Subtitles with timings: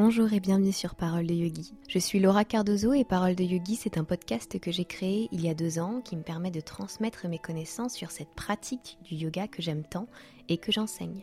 [0.00, 1.74] Bonjour et bienvenue sur Parole de Yogi.
[1.88, 5.44] Je suis Laura Cardozo et Parole de Yogi, c'est un podcast que j'ai créé il
[5.44, 9.16] y a deux ans qui me permet de transmettre mes connaissances sur cette pratique du
[9.16, 10.06] yoga que j'aime tant
[10.48, 11.20] et que j'enseigne.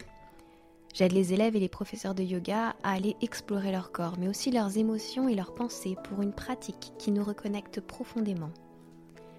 [0.93, 4.51] J'aide les élèves et les professeurs de yoga à aller explorer leur corps, mais aussi
[4.51, 8.51] leurs émotions et leurs pensées pour une pratique qui nous reconnecte profondément.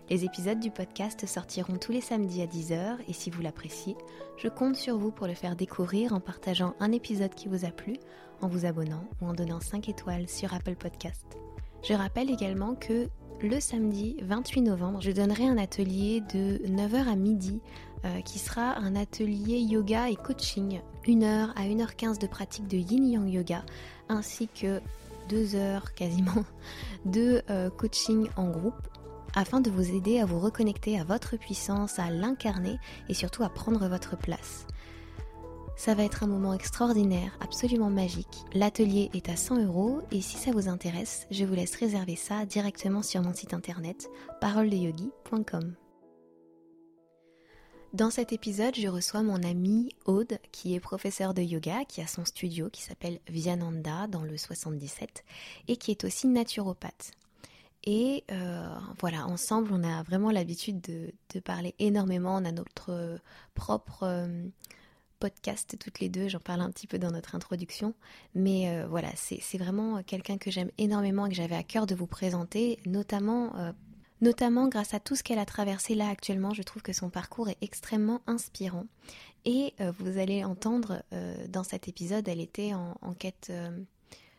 [0.08, 3.96] Les épisodes du podcast sortiront tous les samedis à 10h et si vous l'appréciez,
[4.36, 7.70] je compte sur vous pour le faire découvrir en partageant un épisode qui vous a
[7.70, 7.96] plu,
[8.40, 11.26] en vous abonnant ou en donnant 5 étoiles sur Apple Podcast.
[11.82, 13.08] Je rappelle également que
[13.42, 17.60] le samedi 28 novembre, je donnerai un atelier de 9h à midi
[18.04, 23.10] euh, qui sera un atelier yoga et coaching, 1h à 1h15 de pratique de yin
[23.10, 23.64] yang yoga
[24.08, 24.80] ainsi que
[25.30, 26.44] 2 heures quasiment
[27.04, 28.88] de euh, coaching en groupe
[29.36, 33.48] afin de vous aider à vous reconnecter à votre puissance, à l'incarner et surtout à
[33.48, 34.66] prendre votre place.
[35.76, 38.44] Ça va être un moment extraordinaire, absolument magique.
[38.54, 42.46] L'atelier est à 100 euros et si ça vous intéresse, je vous laisse réserver ça
[42.46, 44.08] directement sur mon site internet
[44.40, 45.74] paroledeyogi.com.
[47.92, 52.06] Dans cet épisode, je reçois mon amie Aude, qui est professeure de yoga, qui a
[52.06, 55.24] son studio qui s'appelle Vyananda dans le 77
[55.68, 57.12] et qui est aussi naturopathe.
[57.86, 58.66] Et euh,
[58.98, 62.34] voilà, ensemble, on a vraiment l'habitude de, parler énormément.
[62.34, 63.20] On a notre
[63.54, 64.48] propre euh,
[65.20, 67.94] podcast toutes les deux, j'en parle un petit peu dans notre introduction.
[68.34, 71.94] Mais euh, voilà, c'est vraiment quelqu'un que j'aime énormément et que j'avais à cœur de
[71.94, 73.52] vous présenter, notamment,
[74.20, 76.52] notamment grâce à tout ce qu'elle a traversé là actuellement.
[76.52, 78.86] Je trouve que son parcours est extrêmement inspirant.
[79.44, 81.04] Et vous allez entendre
[81.48, 83.52] dans cet épisode, elle était en, quête,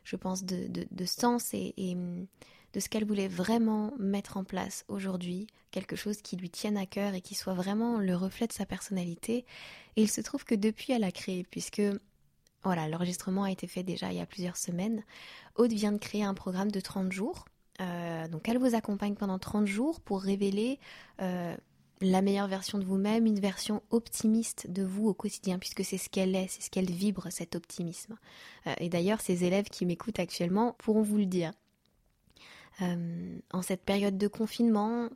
[0.03, 1.95] je pense, de, sens et
[2.73, 6.85] de ce qu'elle voulait vraiment mettre en place aujourd'hui, quelque chose qui lui tienne à
[6.85, 9.45] cœur et qui soit vraiment le reflet de sa personnalité.
[9.95, 11.81] Et il se trouve que depuis, elle a créé, puisque
[12.63, 15.03] voilà, l'enregistrement a été fait déjà il y a plusieurs semaines.
[15.55, 17.45] Aude vient de créer un programme de 30 jours.
[17.79, 20.79] Euh, donc elle vous accompagne pendant 30 jours pour révéler
[21.21, 21.55] euh,
[22.01, 26.09] la meilleure version de vous-même, une version optimiste de vous au quotidien, puisque c'est ce
[26.09, 28.17] qu'elle est, c'est ce qu'elle vibre, cet optimisme.
[28.65, 31.51] Euh, et d'ailleurs, ces élèves qui m'écoutent actuellement pourront vous le dire.
[32.81, 35.09] Euh, en cette période de confinement,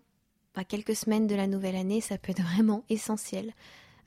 [0.56, 3.54] à quelques semaines de la nouvelle année, ça peut être vraiment essentiel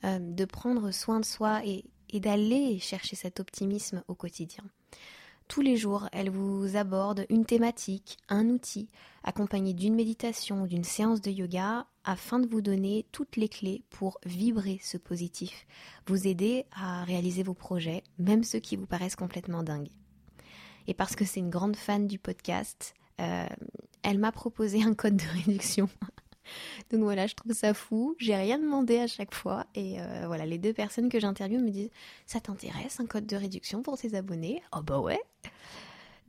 [0.03, 4.63] euh, de prendre soin de soi et, d'aller chercher cet optimisme au quotidien.
[5.49, 8.87] Tous les jours, elle vous aborde une thématique, un outil,
[9.25, 13.83] accompagné d'une méditation ou d'une séance de yoga, afin de vous donner toutes les clés
[13.89, 15.67] pour vibrer ce positif,
[16.07, 19.91] vous aider à réaliser vos projets, même ceux qui vous paraissent complètement dingues.
[20.87, 23.47] Et parce que c'est une grande fan du podcast, euh,
[24.03, 25.89] elle m'a proposé un code de réduction.
[26.91, 28.15] Donc voilà, je trouve ça fou.
[28.19, 29.65] J'ai rien demandé à chaque fois.
[29.73, 31.89] Et euh, voilà, les deux personnes que j'interviewe me disent
[32.25, 34.61] Ça t'intéresse un code de réduction pour tes abonnés?
[34.75, 35.21] Oh bah ouais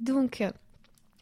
[0.01, 0.51] Donc, euh,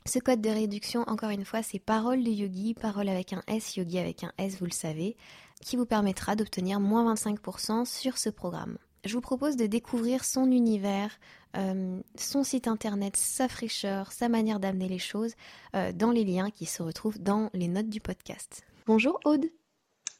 [0.07, 3.77] ce code de réduction, encore une fois, c'est Parole de Yogi, parole avec un S,
[3.77, 5.17] Yogi avec un S, vous le savez,
[5.61, 10.51] qui vous permettra d'obtenir moins 25% sur ce programme je vous propose de découvrir son
[10.51, 11.19] univers,
[11.57, 15.35] euh, son site internet, sa fraîcheur, sa manière d'amener les choses
[15.75, 18.65] euh, dans les liens qui se retrouvent dans les notes du podcast.
[18.87, 19.47] Bonjour Aude.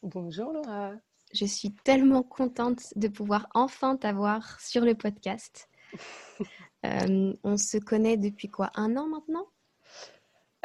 [0.03, 0.93] Bonjour Laura.
[1.33, 5.69] Je suis tellement contente de pouvoir enfin t'avoir sur le podcast.
[6.85, 9.47] Euh, on se connaît depuis quoi Un an maintenant?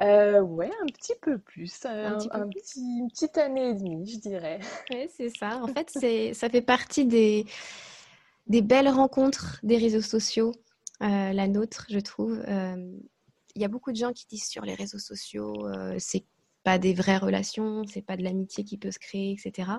[0.02, 4.60] Euh, ouais, un petit peu plus, un, petit une petite année et demie, je dirais.
[4.90, 5.62] Oui, c'est ça.
[5.62, 5.88] En fait,
[6.34, 7.46] ça fait partie des,
[8.50, 10.52] des belles rencontres des réseaux sociaux,
[11.02, 12.42] euh, la nôtre, je trouve.
[12.48, 12.98] Euh,
[13.54, 16.24] il y a beaucoup de gens qui disent sur les réseaux sociaux, euh, c'est
[16.64, 19.70] pas des vraies relations, c'est pas de l'amitié qui peut se créer, etc.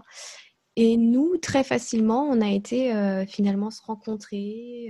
[0.78, 2.94] Et nous, très facilement, on a été
[3.28, 4.90] finalement se rencontrer,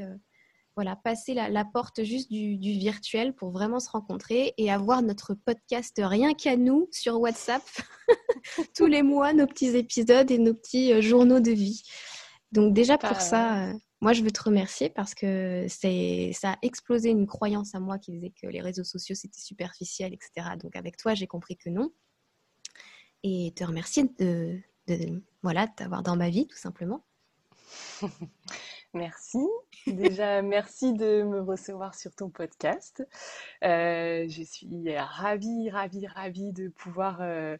[0.75, 5.99] voilà, passer la, porte juste du, virtuel pour vraiment se rencontrer et avoir notre podcast
[6.03, 7.63] rien qu'à nous sur WhatsApp
[8.75, 11.81] tous les mois, nos petits épisodes et nos petits journaux de vie.
[12.51, 16.57] Donc déjà pour ça, euh, moi je veux te remercier parce que c'est ça a
[16.61, 20.55] explosé une croyance à moi qui disait que les réseaux sociaux c'était superficiel, etc.
[20.61, 21.91] Donc avec toi j'ai compris que non.
[23.23, 27.05] Et te remercier de, de voilà t'avoir dans ma vie tout simplement.
[28.93, 29.39] Merci.
[29.87, 33.07] Déjà, merci de me recevoir sur ton podcast.
[33.63, 37.57] Euh, je suis ravie, ravie, ravie de pouvoir euh,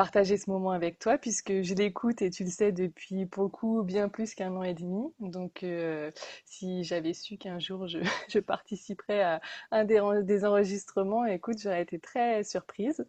[0.00, 4.08] partager ce moment avec toi puisque je l'écoute et tu le sais depuis beaucoup bien
[4.08, 5.12] plus qu'un an et demi.
[5.20, 6.10] Donc euh,
[6.46, 7.98] si j'avais su qu'un jour je,
[8.30, 13.04] je, participerais à un des, enregistrements, écoute, j'aurais été très surprise.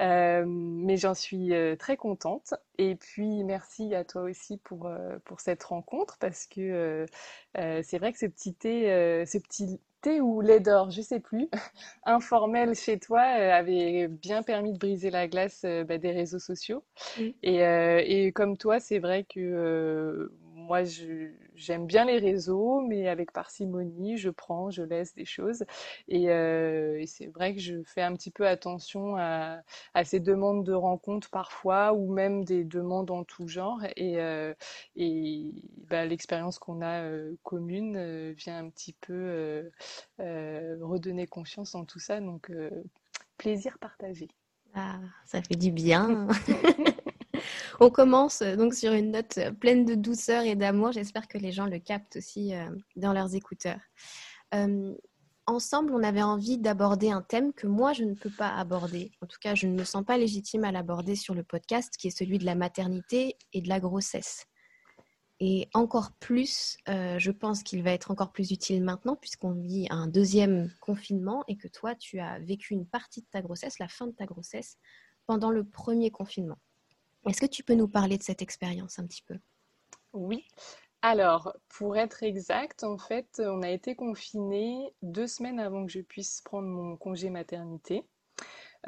[0.00, 2.54] Euh, mais j'en suis euh, très contente.
[2.76, 4.90] Et puis merci à toi aussi pour,
[5.24, 7.06] pour cette rencontre parce que
[7.54, 11.48] c'est vrai que ce petit thé, ce petit thé ou lait d'or, je sais plus,
[12.04, 16.84] informel chez toi avait bien permis de briser la glace bah, des réseaux sociaux.
[17.42, 20.30] Et, et, comme toi, c'est vrai que
[20.62, 20.82] moi,
[21.54, 25.64] j'aime bien les réseaux, mais avec parcimonie, je prends, je laisse des choses.
[26.12, 29.62] Euh, et, c'est vrai que je fais un petit peu attention à,
[30.04, 33.80] ces demandes de rencontres parfois, ou même des demandes en tout genre.
[33.96, 34.54] Et, euh,
[35.88, 39.70] bah, l'expérience qu'on a euh, commune vient un petit peu
[40.18, 42.20] redonner confiance en tout ça.
[42.20, 42.50] Donc,
[43.36, 44.28] plaisir partagé.
[44.74, 46.28] Ah, ça fait du bien.
[47.82, 50.92] On commence euh, donc sur une note euh, pleine de douceur et d'amour.
[50.92, 53.80] J'espère que les gens le captent aussi euh, dans leurs écouteurs.
[55.48, 59.10] ensemble, on avait envie d'aborder un thème que moi, je ne peux pas aborder.
[59.20, 62.06] En tout cas, je ne me sens pas légitime à l'aborder sur le podcast, qui
[62.06, 64.46] est celui de la maternité et de la grossesse.
[65.40, 70.06] Et encore plus, je pense qu'il va être encore plus utile maintenant, puisqu'on vit un
[70.06, 74.06] deuxième confinement et que toi, tu as vécu une partie de ta grossesse, la fin
[74.06, 74.78] de ta grossesse,
[75.26, 76.58] pendant le premier confinement.
[77.26, 79.38] Est-ce que tu peux nous parler de cette expérience un petit peu?
[80.12, 80.44] Oui.
[81.02, 86.00] Alors, pour être exact, en fait, on a été confinés deux semaines avant que je
[86.00, 88.04] puisse prendre mon congé maternité.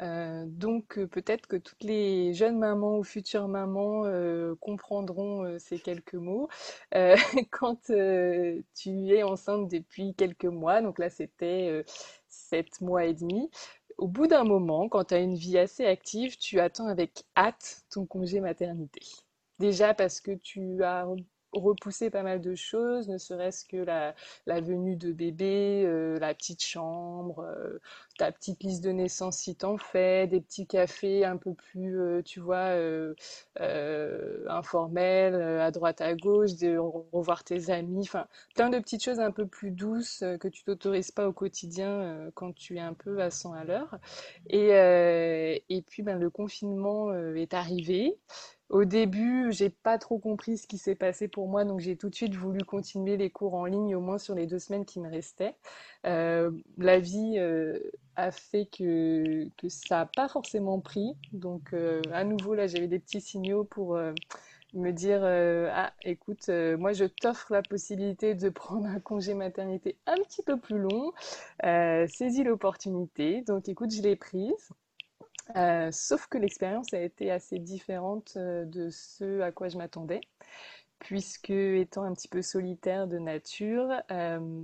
[0.01, 6.15] Euh, donc peut-être que toutes les jeunes mamans ou futures mamans euh, comprendront ces quelques
[6.15, 6.49] mots.
[7.51, 11.83] quand tu es enceinte depuis quelques mois, donc là c'était
[12.27, 13.49] sept mois et demi,
[13.97, 17.83] au bout d'un moment, quand tu as une vie assez active, tu attends avec hâte
[17.89, 19.01] ton congé maternité.
[19.59, 21.07] Déjà parce que tu as
[21.59, 24.13] repousser pas mal de choses, ne serait-ce que la,
[24.61, 27.79] venue de bébé, euh, la petite chambre, euh,
[28.17, 32.21] ta petite liste de naissance si t'en fais, des petits cafés un peu plus, euh,
[32.21, 32.71] tu vois,
[34.47, 39.31] informels, à droite à gauche, de revoir tes amis, enfin, plein de petites choses un
[39.31, 43.29] peu plus douces que tu t'autorises pas au quotidien quand tu es un peu à
[43.29, 43.97] 100 à l'heure.
[44.49, 48.17] Et, et puis, ben, le confinement est arrivé.
[48.69, 52.09] Au début, j'ai pas trop compris ce qui s'est passé pour moi, donc j'ai tout
[52.09, 54.99] de suite voulu continuer les cours en ligne, au moins sur les deux semaines qui
[54.99, 55.55] me restaient.
[56.05, 57.79] Euh, la vie euh,
[58.15, 62.99] a fait que, ça n'a pas forcément pris, donc euh, à nouveau là, j'avais des
[62.99, 63.97] petits signaux pour
[64.73, 70.15] me dire ah écoute, moi je t'offre la possibilité de prendre un congé maternité un
[70.15, 71.13] petit peu plus long,
[71.61, 74.71] saisis l'opportunité, donc écoute, je l'ai prise.
[75.55, 80.21] Euh, sauf que l'expérience a été assez différente euh, de ce à quoi je m'attendais,
[80.99, 84.63] puisque étant un petit peu solitaire de nature, euh,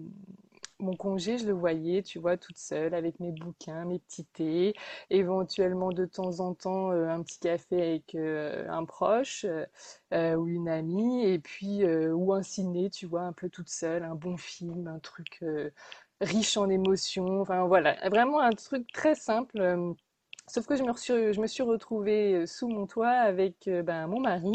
[0.82, 4.74] mon congé, je le voyais, tu vois, toute seule avec mes bouquins, mes petits thés,
[5.10, 9.46] éventuellement de temps en temps un petit café avec un proche
[10.12, 14.16] ou une amie, et puis ou un ciné, tu vois, un peu toute seule, un
[14.16, 15.44] bon film, un truc
[16.22, 19.96] riche en émotions, enfin voilà, vraiment un truc très simple
[20.48, 24.52] Sauf que je me, suis, retrouvée euh, sous mon toit avec euh, ben, mon mari,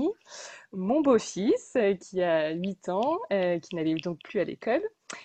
[0.73, 4.83] mon beau-fils euh, qui a 8 ans, qui n'allait donc plus à l'école,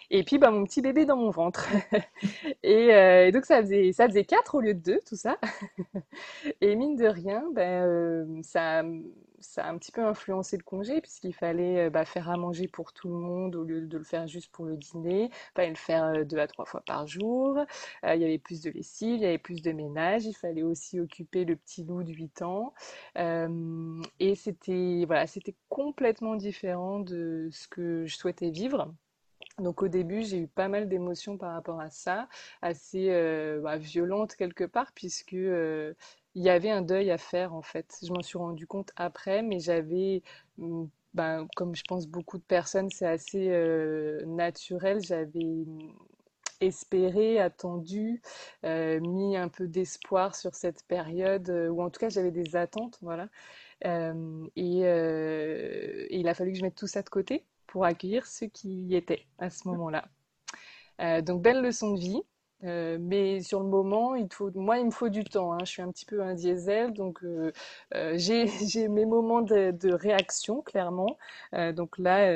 [0.10, 1.68] et puis ben, mon petit bébé dans mon ventre.
[2.64, 5.38] et, donc ça faisait, ça faisait 4 au lieu de 2, tout ça.
[6.62, 8.84] et mine de rien, ben, ça
[9.42, 12.68] ça a un petit peu influencé le congé puisqu'il fallait euh, bah, faire à manger
[12.68, 15.26] pour tout le monde au lieu de le faire juste pour le dîner.
[15.26, 17.58] Il fallait le faire euh, deux à trois fois par jour.
[18.06, 20.26] Euh, il y avait plus de lessive, il y avait plus de ménage.
[20.26, 22.74] Il fallait aussi occuper le petit loup de 8 ans.
[23.16, 28.94] et c'était voilà, c'était complètement différent de ce que je souhaitais vivre.
[29.60, 32.28] Donc au début, j'ai eu pas mal d'émotions par rapport à ça,
[32.62, 33.10] assez
[33.62, 35.36] bah, violentes quelque part, puisque
[36.36, 37.98] il y avait un deuil à faire en fait.
[38.04, 40.24] Je m'en suis rendu compte après, mais j'avais,
[40.58, 43.50] mm, ben, comme je pense beaucoup de personnes, c'est assez
[44.26, 45.02] naturel.
[45.02, 45.94] J'avais mm,
[46.62, 48.22] espéré, attendu,
[48.64, 53.28] mis un peu d'espoir sur cette période, ou en tout cas j'avais des attentes, voilà.
[53.84, 54.82] et,
[56.12, 58.96] il a fallu que je mette tout ça de côté pour accueillir ceux qui y
[58.96, 60.06] étaient à ce moment-là.
[61.22, 62.22] donc belle leçon de vie.
[62.64, 65.54] Euh, mais sur le moment, il moi, il me faut du temps.
[65.54, 65.60] Hein.
[65.62, 67.52] Je suis un petit peu un diesel, donc euh,
[67.96, 68.46] euh, j'ai
[68.90, 71.18] mes moments de, réaction, clairement.
[71.74, 72.32] donc là,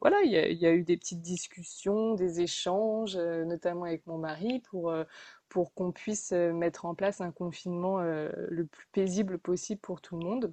[0.00, 4.60] voilà, il y, y, a, eu des petites discussions, des échanges, notamment avec mon mari,
[4.70, 4.94] pour,
[5.48, 10.24] pour qu'on puisse mettre en place un confinement le plus paisible possible pour tout le
[10.24, 10.52] monde.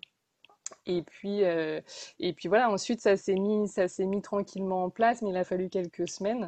[0.87, 3.67] Et puis, et puis voilà, ensuite ça s'est mis,
[3.99, 6.47] mis tranquillement en place, mais il a fallu quelques semaines.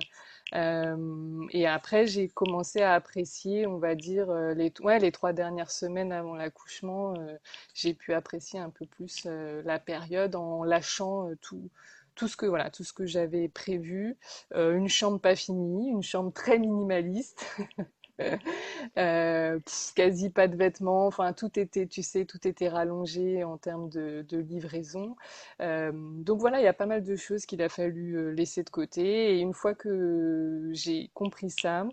[0.53, 4.71] Euh, et après, j'ai commencé à apprécier, on va dire, euh, les,
[5.11, 7.37] trois dernières semaines avant l'accouchement, euh,
[7.73, 11.69] j'ai pu apprécier un peu plus la période en lâchant tout,
[12.15, 14.17] tout ce que voilà, tout ce que j'avais prévu,
[14.55, 17.45] une chambre pas finie, une chambre très minimaliste.
[18.97, 19.59] Euh,
[19.95, 24.25] quasi pas de vêtements, enfin tout était, tu sais, tout était rallongé en termes de,
[24.37, 25.15] livraison.
[25.61, 28.63] Euh, donc voilà, il y a pas mal de choses qu'il a fallu euh, laisser
[28.63, 29.35] de côté.
[29.35, 31.87] Et une fois que j'ai compris ça,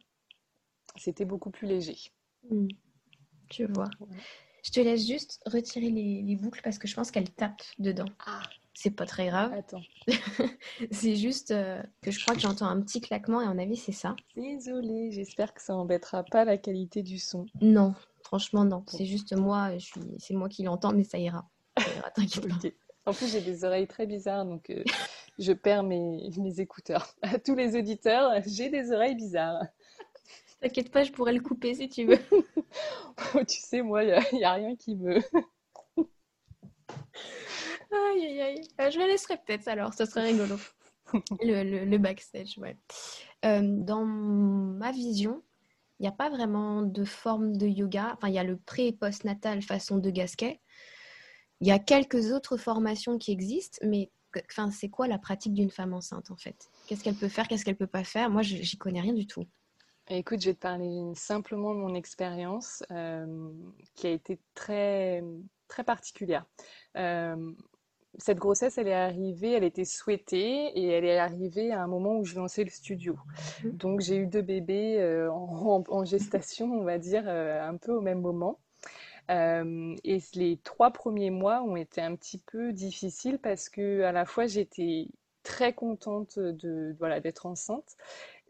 [0.97, 1.97] c'était beaucoup plus léger.
[2.49, 2.69] Hmm.
[3.50, 3.90] Tu vois.
[4.64, 8.09] Je te laisse juste retirer les, les boucles parce que je pense qu'elles tapent dedans.
[8.25, 8.43] Ah.
[8.75, 9.52] C'est pas très grave.
[9.52, 9.83] Attends.
[10.90, 13.93] c'est juste euh, que je crois que j'entends un petit claquement et en avis c'est
[13.93, 14.16] ça.
[14.37, 17.47] Désolée, j'espère que ça embêtera pas la qualité du son.
[17.61, 18.85] Non, franchement non.
[18.88, 20.00] C'est juste moi, je suis...
[20.19, 21.49] c'est moi qui l'entends, mais ça ira.
[22.14, 22.57] T'inquiète pas.
[23.07, 24.83] En plus, j'ai des oreilles très bizarres, donc euh,
[25.38, 27.14] je perds mes, mes écouteurs.
[27.23, 29.62] À tous les auditeurs, j'ai des oreilles bizarres.
[30.61, 32.19] T'inquiète pas, je pourrais le couper si tu veux.
[33.47, 35.21] tu sais, moi, il n'y a, a, rien qui me...
[37.95, 38.69] Aïe, aïe, aïe.
[38.81, 40.57] Euh, je le laisserai peut-être alors, ce serait rigolo.
[41.43, 42.77] le, le, backstage, ouais.
[43.45, 45.43] Euh, dans ma vision,
[45.99, 48.13] il n'y a pas vraiment de forme de yoga.
[48.17, 50.61] Enfin, il y a le pré- et post-natal façon de Gasquet.
[51.61, 54.11] Il y a quelques autres formations qui existent, mais
[54.51, 56.69] enfin, c'est quoi la pratique d'une femme enceinte en fait?
[56.87, 57.47] Qu'est-ce qu'elle peut faire?
[57.47, 58.29] Qu'est-ce qu'elle peut pas faire?
[58.29, 59.45] Moi, j'y connais rien du tout.
[60.09, 63.51] Écoute, je vais te parler simplement de mon expérience euh,
[63.95, 65.23] qui a été très,
[65.69, 66.45] très particulière
[68.18, 72.16] cette grossesse, elle est arrivée, elle était souhaitée et elle est arrivée à un moment
[72.16, 73.16] où je lançais le studio.
[73.64, 73.71] Mhm.
[73.73, 78.00] Donc j'ai eu deux bébés euh, en, gestation, on va dire, euh, un peu au
[78.00, 78.59] même moment.
[79.30, 84.12] Euh, et les trois premiers mois ont été un petit peu difficiles parce que à
[84.12, 85.09] la fois j'étais
[85.42, 87.97] très contente de voilà d'être enceinte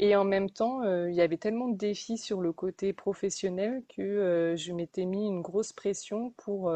[0.01, 4.55] et en même temps il y avait tellement de défis sur le côté professionnel que
[4.57, 6.75] je m'étais mis une grosse pression pour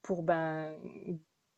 [0.00, 0.72] pour ben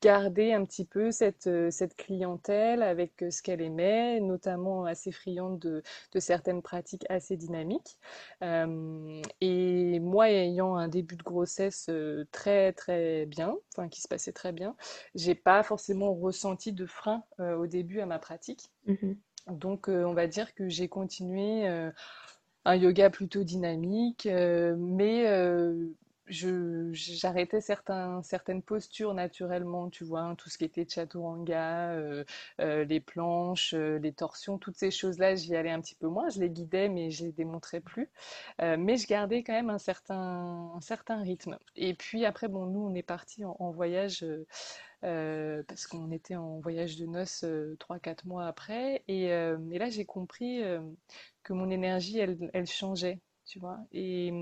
[0.02, 5.12] garder un petit peu cette, euh, cette clientèle avec euh, ce qu'elle aimait, notamment assez
[5.12, 5.82] friande de,
[6.12, 7.96] de certaines pratiques assez dynamiques.
[8.42, 11.88] Euh, et moi, ayant un début de grossesse
[12.32, 14.74] très très bien, enfin qui se passait très bien,
[15.14, 18.70] j'ai pas forcément ressenti de frein au début à ma pratique.
[18.86, 19.12] Mmh
[19.46, 21.66] Donc, on va dire que j'ai continué
[22.64, 25.26] un yoga plutôt dynamique, mais
[26.32, 32.24] j'arrêtais certaines postures naturellement, tu vois, hein, tout ce qui était chaturanga, euh,
[32.60, 36.28] euh, les planches, euh, les torsions, toutes ces choses-là, j'y allais un petit peu moins,
[36.30, 38.10] je les guidais, mais je les démontrais plus.
[38.60, 41.58] mais je gardais quand même un certain, un certain rythme.
[41.76, 44.24] Et puis après, bon, nous, on est parti en, voyage.
[45.02, 49.02] parce qu'on était en voyage de noces 3-4 mois après.
[49.08, 50.62] Et, et là, j'ai compris
[51.42, 53.78] que mon énergie, elle, elle changeait, tu vois.
[53.92, 54.32] Et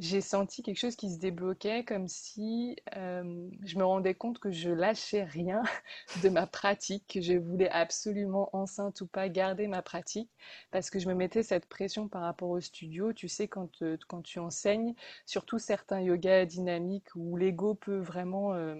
[0.00, 4.50] j'ai senti quelque chose qui se débloquait comme si euh, je me rendais compte que
[4.50, 5.62] je lâchais rien
[6.22, 10.30] de ma pratique, que je voulais absolument enceinte ou pas garder ma pratique
[10.70, 13.12] parce que je me mettais cette pression par rapport au studio.
[13.12, 14.94] Tu sais, quand, euh, quand tu enseignes,
[15.26, 18.76] surtout certains yogas dynamiques où l'ego peut vraiment euh,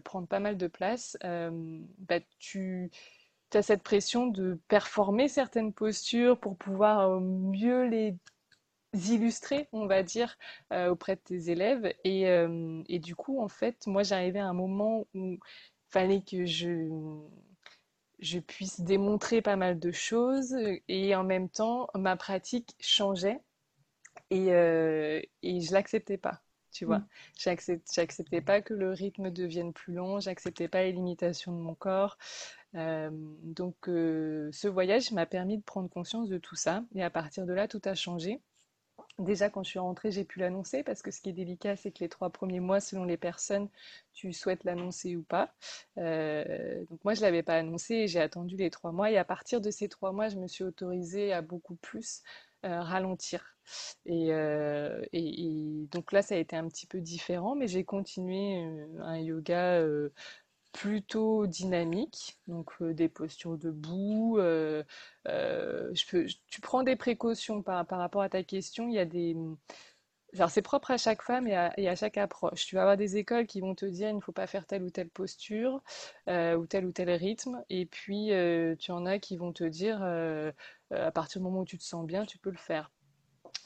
[0.00, 2.90] prendre pas mal de place, bah, tu
[3.54, 8.16] as cette pression de performer certaines postures pour pouvoir mieux les
[8.94, 10.36] illustrer, on va dire,
[10.72, 11.92] euh, auprès de tes élèves.
[12.04, 15.38] Et, euh, et, du coup, en fait, moi, j'arrivais à un moment où il
[15.90, 16.88] fallait que je,
[18.18, 20.56] je puisse démontrer pas mal de choses
[20.88, 23.40] et en même temps, ma pratique changeait
[24.30, 26.42] et, euh, et je l'acceptais pas.
[26.72, 27.08] Tu vois, mm.
[27.36, 32.16] j'acceptais pas que le rythme devienne plus long, j'acceptais pas les limitations de mon corps.
[32.74, 36.84] donc, ce voyage m'a permis de prendre conscience de tout ça.
[36.94, 38.40] Et à partir de là, tout a changé.
[39.18, 41.90] Déjà, quand je suis rentrée, j'ai pu l'annoncer parce que ce qui est délicat, c'est
[41.90, 43.68] que les trois premiers mois, selon les personnes,
[44.12, 45.52] tu souhaites l'annoncer ou pas.
[45.98, 49.10] Euh, donc moi, je ne l'avais pas annoncé et j'ai attendu les trois mois.
[49.10, 52.22] Et à partir de ces trois mois, je me suis autorisée à beaucoup plus
[52.64, 53.56] euh, ralentir.
[54.08, 58.62] Euh, et, et, donc là, ça a été un petit peu différent, mais j'ai continué
[59.00, 59.82] un yoga
[60.72, 64.38] plutôt dynamique, donc euh, des postures debout.
[64.38, 64.82] Euh,
[65.28, 68.88] euh, tu prends des précautions par, rapport à ta question.
[68.88, 69.36] Il y a des,
[70.48, 72.66] c'est propre à chaque femme et à, et à, chaque approche.
[72.66, 74.82] Tu vas avoir des écoles qui vont te dire il ne faut pas faire telle
[74.82, 75.82] ou telle posture
[76.28, 78.30] ou tel ou tel rythme, et puis
[78.78, 82.06] tu en as qui vont te dire à partir du moment où tu te sens
[82.06, 82.90] bien, tu peux le faire.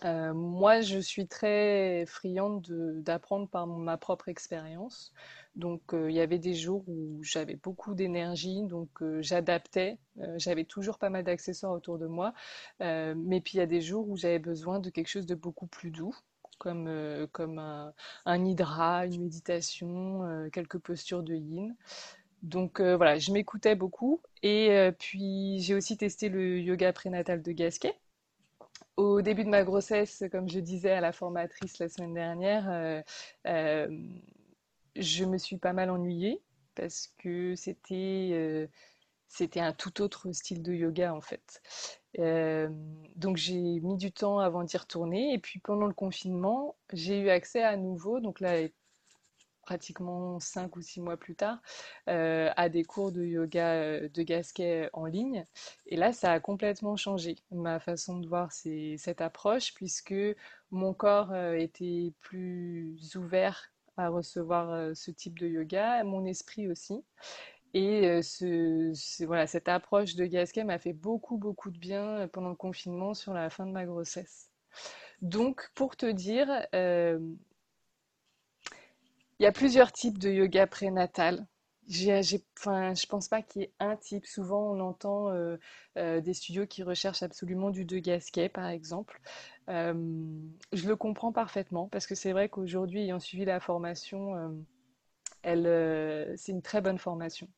[0.03, 2.67] Moi, je suis très friande
[3.03, 5.13] d'apprendre par ma propre expérience.
[5.57, 9.99] Donc euh, il y avait des jours où j'avais beaucoup d'énergie, donc euh, j'adaptais.
[10.21, 12.35] Euh, j'avais toujours pas mal d'accessoires autour de moi.
[12.81, 15.67] mais puis il y a des jours où j'avais besoin de quelque chose de beaucoup
[15.67, 16.15] plus doux,
[16.59, 16.89] comme,
[17.33, 17.93] comme un,
[18.27, 21.75] un, hydra, une méditation, quelques postures de yin.
[22.43, 24.21] Donc voilà, je m'écoutais beaucoup.
[24.43, 27.95] Et puis j'ai aussi testé le yoga prénatal de Gasquet.
[28.97, 33.03] Au début de ma grossesse, comme je disais à la formatrice la semaine dernière,
[33.45, 36.43] je me suis pas mal ennuyée
[36.75, 38.69] parce que c'était
[39.35, 41.61] c'était un tout autre style de yoga en fait.
[42.21, 42.69] Euh,
[43.17, 47.31] donc j'ai mis du temps avant d'y retourner et puis pendant le confinement, j'ai eu
[47.31, 48.69] accès à nouveau, donc là
[49.65, 51.61] pratiquement cinq ou six mois plus tard,
[52.09, 55.47] euh, à des cours de yoga euh, de gasquet en ligne.
[55.87, 60.15] Et là, ça a complètement changé ma façon de voir cette approche puisque
[60.71, 67.05] mon corps était plus ouvert à recevoir ce type de yoga, mon esprit aussi.
[67.75, 68.93] Et euh,
[69.27, 73.15] voilà, cette approche de Gasquet m'a fait beaucoup, beaucoup de bien euh, pendant le confinement
[73.15, 74.49] sur la fin de ma grossesse.
[75.23, 77.19] Donc, pour te dire, euh,
[79.39, 81.47] il y a plusieurs types de yoga prénatal.
[81.87, 84.27] Je pense pas qu'il y ait un type.
[84.27, 85.31] Souvent, on entend
[85.97, 89.21] des studios qui recherchent absolument du de Gasquet, par exemple.
[89.69, 94.57] je le comprends parfaitement parce que c'est vrai qu'aujourd'hui, ayant suivi la formation,
[95.45, 95.53] c'est
[96.49, 97.49] une très bonne formation.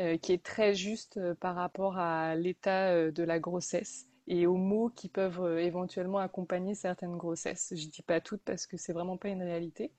[0.00, 4.46] Euh, qui est très juste euh, par rapport à l'état euh, de la grossesse et
[4.46, 7.72] aux mots qui peuvent éventuellement accompagner certaines grossesses.
[7.76, 9.92] Je ne dis pas toutes parce que c'est vraiment pas une réalité.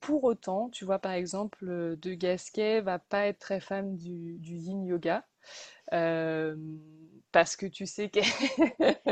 [0.00, 1.64] pour autant, tu vois par exemple,
[1.96, 5.24] De Gasquet va pas être très fan du, du yin yoga.
[7.32, 8.20] parce que tu sais que...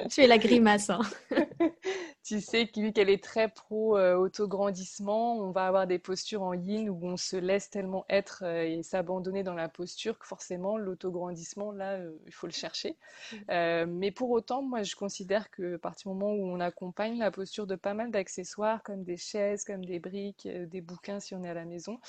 [0.09, 0.91] tu es la grimace.
[0.91, 1.01] Hein.
[2.27, 6.55] tu sais, vu qu'elle est très pro euh, autograndissement, on va avoir des postures en
[6.55, 10.77] yin où on se laisse tellement être euh, et s'abandonner dans la posture que forcément
[10.77, 12.97] l'autograndissement, là, euh, il faut le chercher.
[13.33, 13.85] Mmh.
[13.87, 17.31] mais pour autant, moi, je considère que à partir du moment où on accompagne la
[17.31, 21.45] posture de pas mal d'accessoires comme des chaises, comme des briques, des bouquins si on
[21.45, 22.01] est à la maison,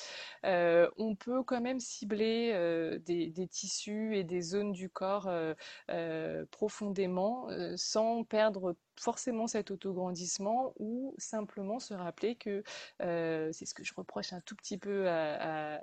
[0.44, 2.54] on peut quand même cibler
[3.06, 5.30] des, des, tissus et des zones du corps
[6.52, 12.64] profondément sans perdre forcément cet autograndissement ou simplement se rappeler que
[13.02, 15.82] euh, c'est ce que je reproche un tout petit peu à,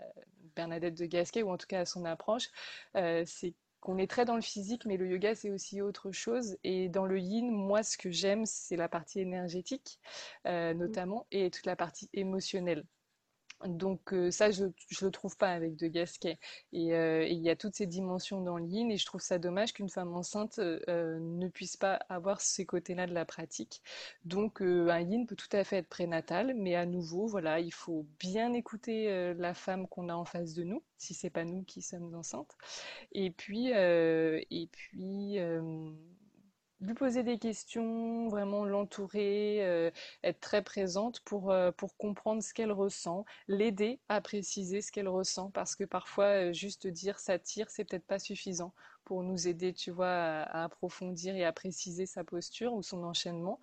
[0.56, 2.48] Bernadette de Gasquet ou en tout cas à son approche,
[2.96, 6.56] euh, c'est qu'on est très dans le physique, mais le yoga c'est aussi autre chose.
[6.64, 10.00] Et dans le yin, moi ce que j'aime c'est la partie énergétique
[10.46, 12.84] euh, notamment et toute la partie émotionnelle.
[13.64, 14.70] Donc euh, ça, je ne
[15.02, 16.38] le trouve pas avec De Gasquet.
[16.74, 19.38] Euh, et il y a toutes ces dimensions dans le yin, et je trouve ça
[19.38, 23.82] dommage qu'une femme enceinte euh, ne puisse pas avoir ces côtés-là de la pratique.
[24.24, 28.06] Donc un yin peut tout à fait être prénatal, mais à nouveau, voilà, il faut
[28.18, 31.82] bien écouter la femme qu'on a en face de nous, si c'est pas nous qui
[31.82, 32.56] sommes enceintes.
[33.12, 35.38] Et puis, et puis
[36.84, 39.90] lui poser des questions, vraiment l'entourer, euh,
[40.22, 45.08] être très présente pour, euh, pour comprendre ce qu'elle ressent, l'aider à préciser ce qu'elle
[45.08, 49.48] ressent, parce que parfois, euh, juste dire ça tire, c'est peut-être pas suffisant pour nous
[49.48, 53.60] aider, tu vois, à, approfondir et à préciser sa posture ou son enchaînement.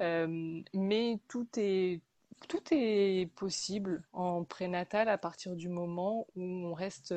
[0.00, 2.00] mais tout est,
[2.48, 7.14] tout est possible en prénatal à partir du moment où on reste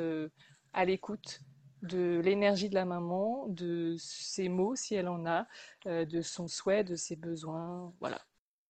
[0.74, 1.42] à l'écoute
[1.84, 5.48] de l'énergie de la maman, de ses mots si elle en a,
[5.86, 7.94] euh, de son souhait, de ses besoins.
[8.00, 8.22] Voilà.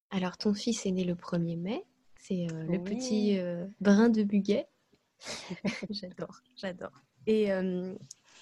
[0.10, 1.86] Alors ton fils est né le 1er mai,
[2.18, 4.68] c'est euh, le petit euh, brin de buguet.
[5.90, 6.92] j'adore, j'adore.
[7.26, 7.52] Et,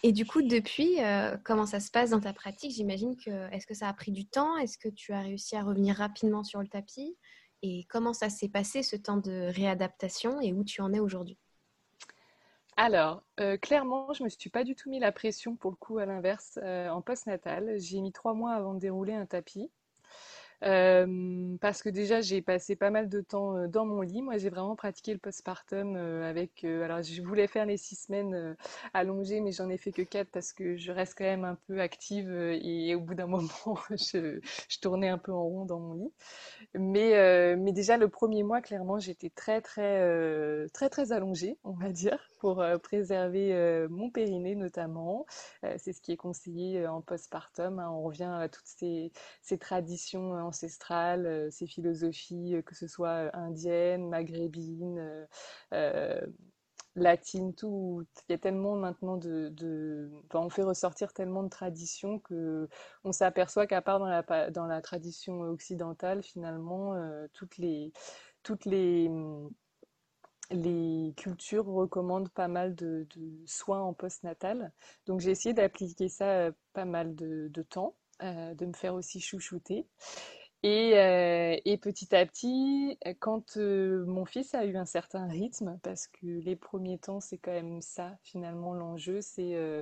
[0.01, 0.97] et du coup, depuis,
[1.43, 2.71] comment ça se passe dans ta pratique?
[2.71, 4.57] J'imagine que est-ce que ça a pris du temps?
[4.57, 7.15] Est-ce que tu as réussi à revenir rapidement sur le tapis?
[7.61, 10.41] Et comment ça s'est passé ce temps de réadaptation?
[10.41, 11.37] Et où tu en es aujourd'hui?
[12.77, 15.97] Alors, euh, clairement, je me suis pas du tout mis la pression pour le coup
[15.99, 17.79] à l'inverse euh, en post-natal.
[17.79, 19.71] J'ai mis trois mois avant de dérouler un tapis.
[20.63, 24.21] Euh, parce que déjà j'ai passé pas mal de temps dans mon lit.
[24.21, 26.63] Moi j'ai vraiment pratiqué le postpartum avec.
[26.63, 28.55] alors je voulais faire les six semaines
[28.93, 31.79] allongées, mais j'en ai fait que quatre parce que je reste quand même un peu
[31.81, 33.49] active et, au bout d'un moment
[33.89, 34.39] je,
[34.81, 36.13] tournais un peu en rond dans mon lit.
[36.75, 42.19] Mais, déjà le premier mois clairement j'étais très très très très allongée, on va dire
[42.41, 45.27] pour euh, préserver euh, mon périnée notamment.
[45.63, 47.77] Euh, c'est ce qui est conseillé en postpartum.
[47.77, 47.89] Hein.
[47.91, 49.11] On revient à toutes ces,
[49.59, 55.27] traditions ancestrales, ces philosophies, que ce soit indiennes, maghrébines,
[56.95, 58.03] latines, tout.
[58.27, 62.67] Il y a tellement maintenant de, on fait ressortir tellement de traditions que
[63.03, 66.95] on s'aperçoit qu'à part dans la, tradition occidentale, finalement,
[67.33, 67.91] toutes les
[70.51, 73.07] les cultures recommandent pas mal de,
[73.45, 74.71] soins en postnatal.
[75.05, 79.19] Donc j'ai essayé d'appliquer ça euh, pas mal de, temps, euh, de me faire aussi
[79.19, 79.87] chouchouter.
[80.63, 85.79] Et, euh, et, petit à petit, quand euh, mon fils a eu un certain rythme,
[85.81, 89.81] parce que les premiers temps, c'est quand même ça, finalement, l'enjeu, c'est euh,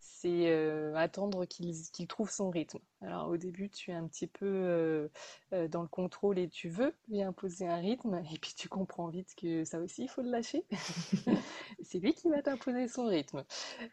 [0.00, 2.78] c'est euh, attendre qu'il trouve son rythme.
[3.02, 5.08] Alors au début, tu es un petit peu euh,
[5.52, 9.08] euh, dans le contrôle et tu veux lui imposer un rythme, et puis tu comprends
[9.08, 10.64] vite que ça aussi, il faut le lâcher.
[11.82, 13.44] c'est lui qui va t'imposer son rythme.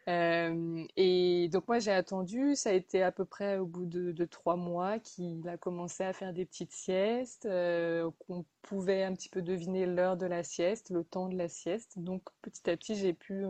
[0.08, 4.56] et donc moi, j'ai attendu, ça a été à peu près au bout de, trois
[4.56, 7.48] mois qu'il a commencé à faire des petites siestes,
[8.20, 12.00] qu'on pouvait un petit peu deviner l'heure de la sieste, le temps de la sieste.
[12.00, 13.46] Donc petit à petit, j'ai pu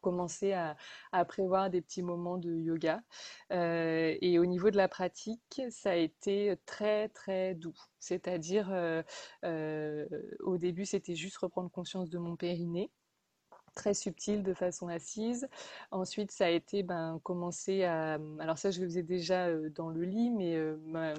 [0.00, 0.76] commencer à,
[1.24, 3.02] prévoir des petits moments de yoga.
[3.52, 7.76] Euh, et au niveau de la pratique, ça a été très très doux.
[7.98, 9.02] C'est-à-dire, euh,
[9.44, 10.06] euh,
[10.40, 12.90] au début, c'était juste reprendre conscience de mon périnée
[13.76, 15.48] très subtil de façon assise.
[15.92, 18.18] Ensuite, ça a été ben, commencer à...
[18.40, 20.58] Alors ça, je le faisais déjà dans le lit, mais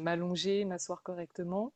[0.01, 1.71] m'allonger, m'asseoir correctement.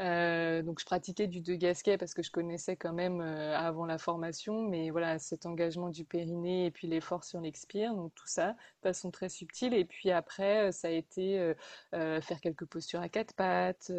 [0.00, 3.86] Euh, donc je pratiquais du deux gasquet parce que je connaissais quand même euh, avant
[3.86, 8.26] la formation, mais voilà cet engagement du périnée et puis l'effort sur l'expire, donc tout
[8.26, 9.72] ça de façon très subtile.
[9.72, 11.54] Et puis après, euh, ça a été
[11.92, 13.90] faire quelques postures à quatre pattes.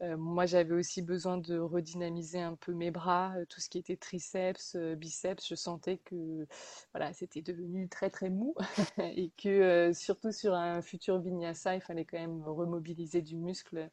[0.00, 4.76] moi, j'avais aussi besoin de redynamiser un peu mes bras, tout ce qui était triceps,
[4.96, 5.46] biceps.
[5.48, 6.46] Je sentais que
[6.92, 8.54] voilà, c'était devenu très très mou
[8.98, 13.90] et que surtout sur un futur vinyasa, il fallait quand même remobiliser du muscle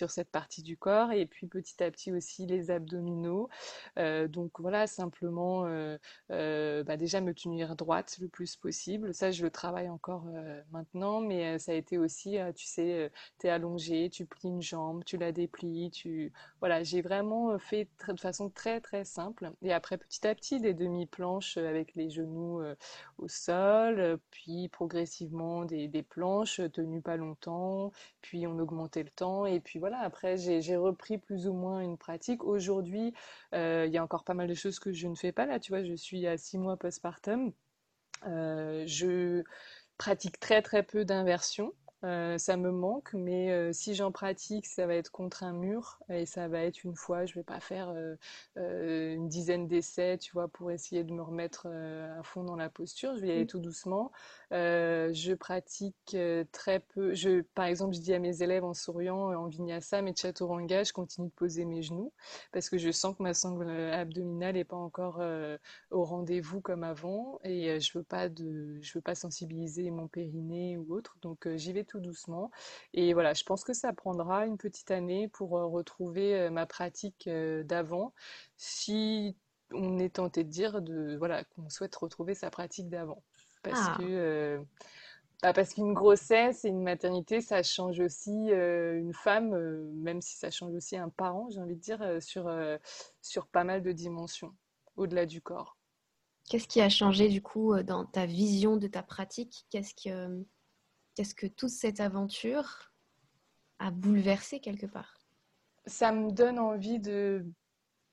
[0.00, 3.50] sur cette partie du corps et puis petit à petit aussi les abdominaux.
[3.98, 5.98] Euh, donc voilà, simplement euh,
[6.30, 9.12] euh, bah déjà me tenir droite le plus possible.
[9.12, 10.24] Ça, je le travaille encore
[10.72, 15.04] maintenant, mais ça a été aussi, tu sais, tu es allongé, tu plies une jambe,
[15.04, 16.32] tu la déplies, tu...
[16.60, 19.52] Voilà, j'ai vraiment fait de façon très très simple.
[19.62, 22.62] Et après, petit à petit, des demi-planches avec les genoux
[23.18, 29.44] au sol, puis progressivement des, des planches tenues pas longtemps, puis on augmentait le temps,
[29.46, 32.44] et puis voilà après, j'ai repris plus ou moins une pratique.
[32.44, 33.12] Aujourd'hui,
[33.54, 35.46] euh, il y a encore pas mal de choses que je ne fais pas.
[35.46, 37.52] Là, tu vois, je suis à six mois postpartum.
[38.26, 39.42] Euh, je
[39.98, 41.72] pratique très très peu d'inversion.
[42.04, 46.26] Euh, ça me manque, mais si j'en pratique, ça va être contre un mur et
[46.26, 47.26] ça va être une fois.
[47.26, 47.94] Je vais pas faire
[48.56, 53.14] une dizaine d'essais, tu vois, pour essayer de me remettre à fond dans la posture.
[53.16, 53.48] Je vais y aller mmh.
[53.48, 54.12] tout doucement.
[54.52, 57.14] Euh, je pratique euh, très peu.
[57.14, 60.82] Je, par exemple, je dis à mes élèves en souriant, euh, en vinyasa, mais chaturanga,
[60.82, 62.12] je continue de poser mes genoux
[62.52, 65.22] parce que je sens que ma sangle abdominale n'est pas encore
[65.90, 70.76] au rendez-vous comme avant et je veux pas de, je veux pas sensibiliser mon périnée
[70.76, 71.16] ou autre.
[71.22, 72.50] Donc j'y vais tout doucement.
[72.94, 78.14] Et voilà, je pense que ça prendra une petite année pour retrouver ma pratique d'avant.
[78.56, 79.36] Si
[79.72, 83.22] on est tenté de dire de voilà qu'on souhaite retrouver sa pratique d'avant
[83.62, 83.96] parce ah.
[83.98, 84.60] que euh,
[85.42, 90.20] bah, parce qu'une grossesse et une maternité, ça change aussi euh, une femme, euh, même
[90.20, 92.50] si ça change aussi un parent, j'ai envie de dire, sur,
[93.22, 94.54] sur pas mal de dimensions,
[94.96, 95.78] au-delà du corps.
[96.48, 99.64] Qu'est-ce qui a changé du coup dans ta vision de ta pratique?
[99.70, 100.44] Qu'est-ce que,
[101.14, 102.92] qu'est-ce que toute cette aventure
[103.78, 105.18] a bouleversé quelque part?
[105.86, 107.44] Ça me donne envie de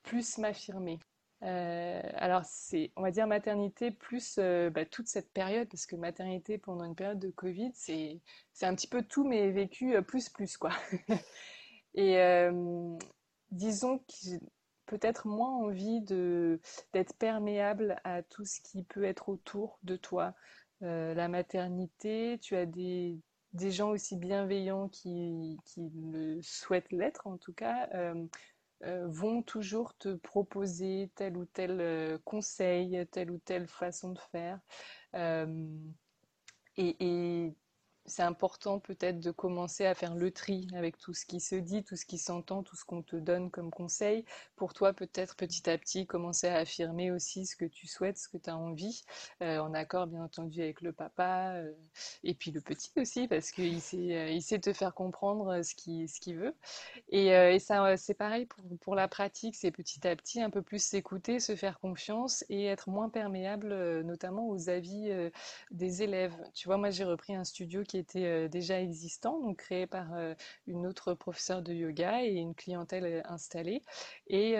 [0.04, 1.00] plus m'affirmer.
[1.44, 5.96] Euh, alors, c'est, on va dire maternité plus euh, bah, toute cette période, parce que
[5.96, 8.22] maternité pendant une période de Covid, c'est,
[8.54, 10.72] c'est un petit peu tout, mais vécu euh, plus, plus, quoi.
[11.94, 12.18] Et
[13.50, 14.40] disons que j'ai
[14.86, 16.62] peut-être moins envie de,
[16.94, 20.36] d'être perméable à tout ce qui peut être autour de toi.
[20.82, 23.20] La maternité, tu as des,
[23.54, 27.90] gens aussi bienveillants qui, qui le souhaitent l'être, en tout cas.
[28.84, 34.20] Euh, vont toujours te proposer tel ou tel euh, conseil, telle ou telle façon de
[34.32, 34.60] faire.
[35.16, 35.66] Euh,
[36.78, 37.56] et,
[38.08, 41.84] c'est important peut-être de commencer à faire le tri avec tout ce qui se dit,
[41.84, 44.24] tout ce qui s'entend, tout ce qu'on te donne comme conseil.
[44.56, 48.30] Pour toi, peut-être petit à petit, commencer à affirmer aussi ce que tu souhaites, ce
[48.30, 49.04] que tu as envie,
[49.42, 51.74] euh, en accord bien entendu avec le papa euh,
[52.24, 56.08] et puis le petit aussi, parce qu'il sait, euh, sait te faire comprendre ce qu'il
[56.08, 56.56] ce qu'il veut.
[57.10, 60.62] Et, et ça, c'est pareil pour, pour la pratique, c'est petit à petit un peu
[60.62, 65.12] plus s'écouter, se faire confiance et être moins perméable, notamment aux avis
[65.72, 66.36] des élèves.
[66.54, 70.14] Tu vois, moi j'ai repris un studio qui était euh, déjà existant, donc créé par
[70.14, 70.34] euh,
[70.68, 73.82] une autre professeure de yoga et une clientèle euh, installée.
[74.28, 74.56] Et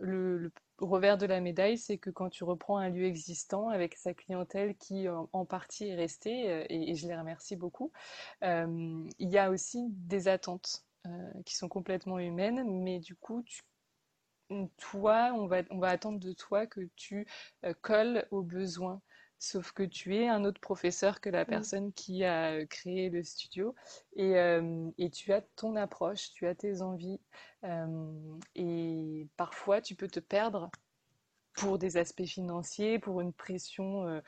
[0.00, 4.12] le, revers de la médaille, c'est que quand tu reprends un lieu existant avec sa
[4.12, 7.92] clientèle qui en partie est restée, et, je les remercie beaucoup,
[8.42, 10.84] il y a aussi des attentes
[11.44, 13.44] qui sont complètement humaines, mais du coup,
[14.78, 17.26] toi, on va, on va attendre de toi que tu
[17.80, 19.00] colles aux besoins
[19.44, 23.74] sauf que tu es un autre professeur que la personne qui a créé le studio
[24.16, 27.20] et, euh, et tu as ton approche, tu as tes envies
[27.64, 30.70] euh, et parfois tu peux te perdre
[31.52, 34.20] pour des aspects financiers, pour une pression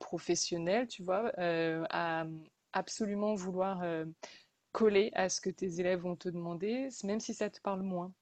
[0.00, 2.26] professionnelle, tu vois, à
[2.72, 3.84] absolument vouloir
[4.76, 8.12] coller à ce que tes élèves vont te demander, même si ça te parle moins.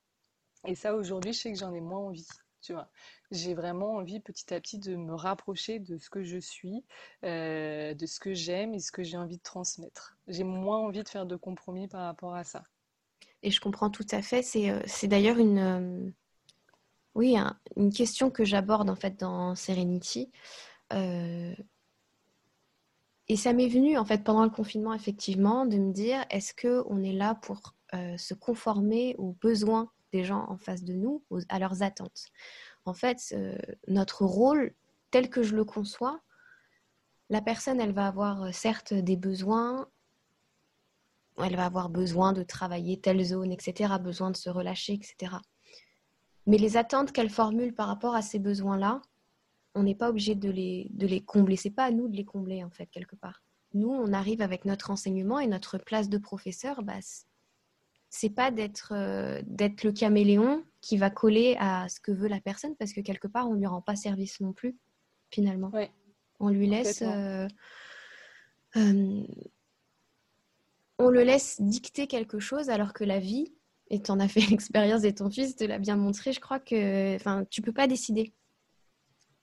[0.67, 2.29] Et ça, aujourd'hui, je sais que j'en ai moins envie.
[2.63, 2.89] Tu vois,
[3.35, 6.85] j'ai vraiment envie petit à petit de me rapprocher de ce que je suis,
[7.25, 10.17] euh, de ce que j'aime et ce que j'ai envie de transmettre.
[10.29, 12.65] J'ai moins envie de faire de compromis par rapport à ça.
[13.43, 14.43] Et je comprends tout à fait.
[14.43, 16.11] C'est, euh, d'ailleurs une, euh,
[17.15, 17.37] oui,
[17.77, 20.31] une question que j'aborde en fait dans Serenity.
[23.27, 26.85] Et ça m'est venu en fait pendant le confinement effectivement de me dire est-ce que
[26.89, 31.59] on est là pour se conformer aux besoins des gens en face de nous, à
[31.59, 32.27] leurs attentes?
[32.85, 33.57] En fait, euh,
[33.89, 34.75] notre rôle
[35.11, 36.21] tel que je le conçois,
[37.31, 39.89] la personne elle va avoir euh, certes des besoins,
[41.39, 45.37] elle va avoir besoin de travailler telle zone, etc., besoin de se relâcher, etc.
[46.47, 49.01] Mais les attentes qu'elle formule par rapport à ces besoins-là,
[49.75, 51.57] on n'est pas obligé de les, de les combler.
[51.57, 53.43] C'est pas à nous de les combler, en fait, quelque part.
[53.73, 57.01] Nous, on arrive avec notre enseignement et notre place de professeur, bah,
[58.09, 62.41] c'est pas d'être euh, d'être le caméléon qui va coller à ce que veut la
[62.41, 64.77] personne, parce que quelque part, on lui rend pas service non plus,
[65.31, 65.73] finalement.
[66.41, 67.01] on lui laisse.
[67.01, 67.49] Euh,
[68.77, 69.23] euh,
[70.99, 73.55] on le laisse dicter quelque chose alors que la vie,
[73.89, 76.61] et tu en as fait l'expérience et ton fils te l'a bien montré, je crois
[76.61, 78.35] que enfin, tu peux pas décider.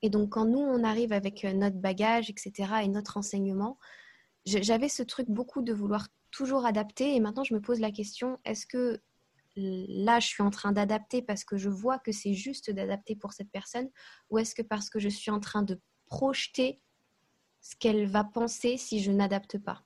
[0.04, 3.80] Et donc, quand nous, on arrive avec euh, notre bagage, etc., et notre enseignement,
[4.46, 7.16] j'avais ce truc beaucoup de vouloir toujours adapter.
[7.16, 9.02] Et maintenant, je me pose la question, est-ce que
[9.56, 13.34] là, je suis en train d'adapter parce que je vois que c'est juste d'adapter pour
[13.34, 13.90] cette personne,
[14.30, 16.82] ou est-ce que parce que je suis en train de projeter
[17.62, 19.84] ce qu'elle va penser si je n'adapte pas?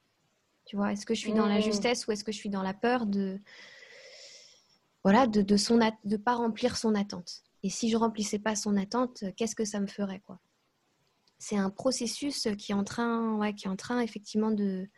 [0.65, 1.63] Tu vois, est-ce que je suis dans la mmh.
[1.63, 3.39] justesse ou est-ce que je suis dans la peur de
[5.03, 7.43] voilà, de, de son de pas remplir son attente?
[7.61, 10.39] Et si je remplissais pas son attente, qu'est-ce que ça me ferait quoi?
[11.37, 14.89] C'est un processus qui est en train, ouais, qui est en train effectivement de,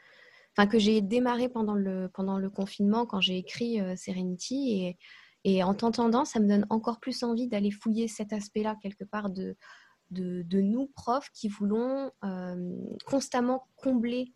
[0.58, 4.98] enfin que j'ai démarré pendant le pendant le confinement quand j'ai écrit euh, Serenity et
[5.43, 9.30] et en t'entendant, ça me donne encore plus envie d'aller fouiller cet aspect-là quelque part
[9.30, 9.56] de
[10.10, 14.34] de, de, nous profs qui voulons euh, constamment combler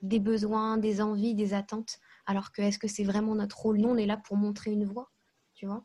[0.00, 1.98] des besoins, des envies, des attentes.
[2.26, 3.78] Alors que est-ce que c'est vraiment notre rôle?
[3.78, 5.10] Nous, on est là pour montrer une voie,
[5.54, 5.84] tu vois?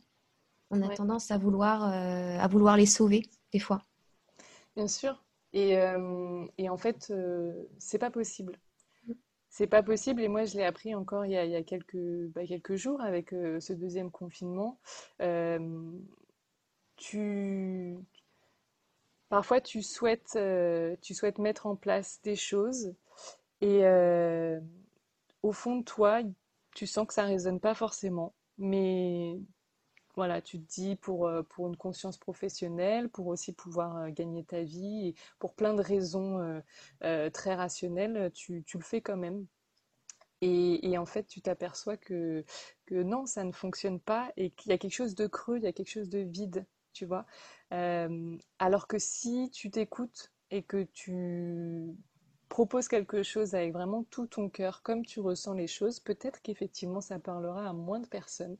[0.69, 3.81] On a tendance à vouloir, euh, à vouloir les sauver, des fois.
[4.75, 5.23] Bien sûr.
[5.51, 7.13] Et, euh, en fait,
[7.77, 8.57] c'est pas possible.
[9.55, 10.23] C'est pas possible.
[10.23, 11.95] Et moi, je l'ai appris encore il y a, quelques,
[12.33, 14.79] bah, quelques jours avec ce deuxième confinement.
[16.97, 17.95] tu...
[19.29, 20.39] Parfois, tu souhaites,
[21.01, 22.95] tu souhaites mettre en place des choses
[23.61, 23.83] et
[25.43, 26.21] au fond de toi,
[26.73, 29.37] tu sens que ça résonne pas forcément, mais
[30.15, 34.43] voilà, tu te dis pour, euh, pour une conscience professionnelle, pour aussi pouvoir euh, gagner
[34.43, 36.61] ta vie, et pour plein de raisons
[37.03, 39.45] euh, très rationnelles, tu, le fais quand même.
[40.41, 42.43] Et, en fait, tu t'aperçois que,
[42.85, 45.63] que non, ça ne fonctionne pas et qu'il y a quelque chose de creux, il
[45.63, 47.25] y a quelque chose de vide, tu vois.
[48.59, 51.95] alors que si tu t'écoutes et que tu
[52.49, 57.01] proposes quelque chose avec vraiment tout ton cœur, comme tu ressens les choses, peut-être qu'effectivement
[57.01, 58.57] ça parlera à moins de personnes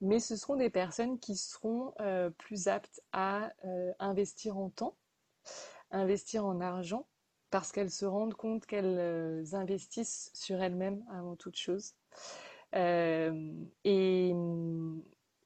[0.00, 4.96] mais ce seront des personnes qui seront euh, plus aptes à euh, investir en temps,
[5.90, 7.06] investir en argent,
[7.50, 11.94] parce qu'elles se rendent compte qu'elles euh, investissent sur elles-mêmes avant toute chose,
[12.72, 14.32] et,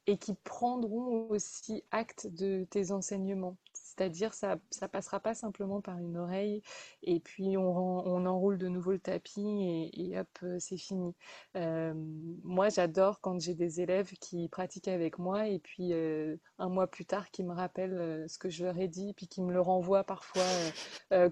[0.07, 3.57] et qui prendront aussi acte de tes enseignements.
[3.97, 6.63] C'est-à-dire, ça ne passera pas simplement par une oreille
[7.03, 11.15] et puis on, on enroule de nouveau le tapis et, hop, euh, c'est fini.
[11.57, 11.95] Euh,
[12.43, 16.89] moi, j'adore quand j'ai des élèves qui pratiquent avec moi et puis euh, un mois
[16.89, 19.61] plus tard qui me rappellent ce que je leur ai dit, puis qui me le
[19.61, 20.43] renvoient parfois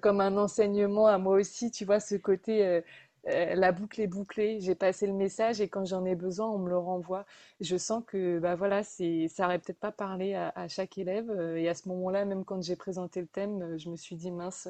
[0.00, 1.70] comme un enseignement à moi aussi.
[1.70, 2.82] Tu vois, ce côté
[3.28, 6.58] euh, la boucle est bouclée, j'ai passé le message et quand j'en ai besoin, on
[6.58, 7.24] me le renvoie.
[7.60, 9.04] Je sens que bah voilà, ça
[9.44, 12.76] aurait peut-être pas parlé à, chaque élève euh, et à ce moment-là, même quand j'ai
[12.76, 14.68] présenté le thème, euh, je me suis dit mince,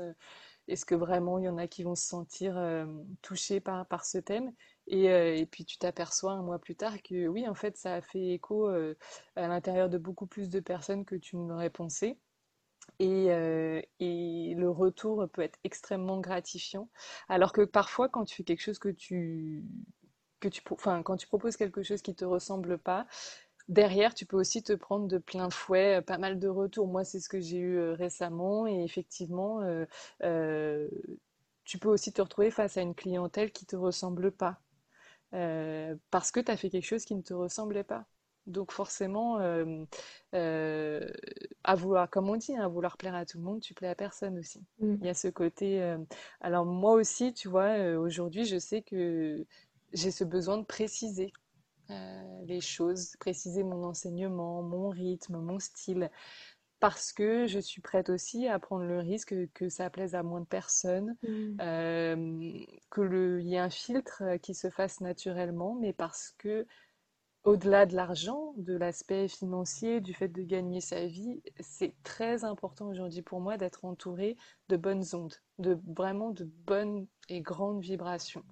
[0.68, 2.60] est-ce que vraiment il y en a qui vont se sentir
[3.22, 4.52] touchés par par ce thème?
[4.86, 8.34] Et, puis tu t'aperçois un mois plus tard que oui, en fait, ça a fait
[8.34, 11.70] écho à l'intérieur de beaucoup plus de personnes que tu ne l'aurais
[13.00, 16.88] Euh, et, le retour peut être extrêmement gratifiant.
[17.28, 19.64] Alors que parfois, quand tu fais quelque chose que tu,
[20.40, 23.06] que tu, enfin, quand tu proposes quelque chose qui te ressemble pas,
[23.68, 26.86] derrière, tu peux aussi te prendre de plein fouet pas mal de retours.
[26.88, 29.60] Moi, c'est ce que j'ai eu récemment et effectivement,
[31.64, 34.60] tu peux aussi te retrouver face à une clientèle qui ne te ressemble pas
[36.10, 38.06] parce que tu as fait quelque chose qui ne te ressemblait pas.
[38.46, 39.84] Donc forcément, euh,
[40.34, 41.08] euh,
[41.64, 43.88] à vouloir, comme on dit, hein, à vouloir plaire à tout le monde, tu plais
[43.88, 44.60] à personne aussi.
[44.80, 44.96] Mm.
[45.00, 45.82] Il y a ce côté.
[45.82, 45.98] Euh,
[46.40, 49.44] alors moi aussi, tu vois, aujourd'hui, je sais que
[49.92, 51.32] j'ai ce besoin de préciser
[52.46, 56.10] les choses, préciser mon enseignement, mon rythme, mon style,
[56.80, 60.40] parce que je suis prête aussi à prendre le risque que ça plaise à moins
[60.40, 62.64] de personnes, mm.
[62.94, 66.66] qu'il y ait un filtre qui se fasse naturellement, mais parce que
[67.44, 72.88] au-delà de l'argent, de l'aspect financier, du fait de gagner sa vie, c'est très important
[72.88, 74.36] aujourd'hui pour moi d'être entouré
[74.72, 78.44] de bonnes ondes, de vraiment de bonnes et grandes vibrations.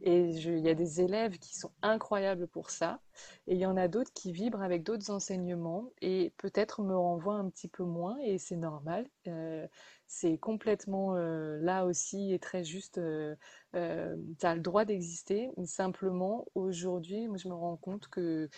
[0.00, 3.00] Et il y a des élèves qui sont incroyables pour ça,
[3.46, 7.36] et il y en a d'autres qui vibrent avec d'autres enseignements et peut-être me renvoient
[7.36, 9.06] un petit peu moins, et c'est normal.
[9.28, 9.66] Euh,
[10.08, 12.98] c'est complètement euh, là aussi et très juste.
[12.98, 13.36] Euh,
[13.76, 18.48] euh, tu as le droit d'exister, mais simplement aujourd'hui, je me rends compte que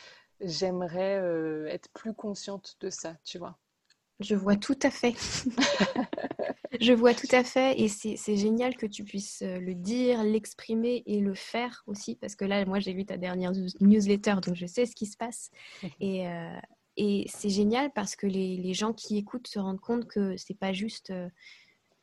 [0.41, 1.21] j'aimerais
[1.69, 3.59] être plus consciente de ça, tu vois.
[4.21, 5.15] Je vois tout à fait.
[6.79, 11.21] je vois tout à fait et c'est génial que tu puisses le dire, l'exprimer et
[11.21, 14.87] le faire aussi parce que là, moi, j'ai lu ta dernière newsletter, donc je sais
[14.87, 15.51] ce qui se passe.
[16.01, 16.27] Et,
[16.97, 20.75] et c'est génial parce que les, gens qui écoutent se rendent compte que c'est pas
[20.75, 21.11] juste.
[21.11, 21.29] Euh,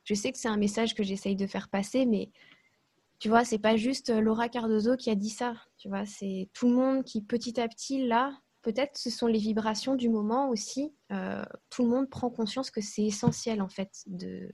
[0.06, 2.32] je sais que c'est un message que j'essaye de faire passer, mais
[3.20, 5.56] tu vois, c'est pas juste euh, Laura Cardozo qui a dit ça.
[5.78, 9.40] Tu vois, c'est tout le monde qui petit à petit, là, peut-être ce sont les
[9.40, 10.94] vibrations du moment aussi.
[11.14, 14.54] Euh, tout le monde prend conscience que c'est essentiel en fait de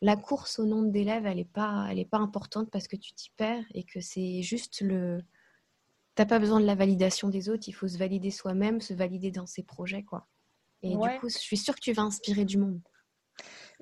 [0.00, 3.12] la course au nombre d'élèves, elle n'est pas, elle est pas importante parce que tu
[3.14, 5.20] t'y perds et que c'est juste le,
[6.16, 9.30] t'as pas besoin de la validation des autres, il faut se valider soi-même, se valider
[9.30, 10.26] dans ses projets, quoi.
[10.82, 12.80] Et du coup, je suis sûre que tu vas inspirer du monde.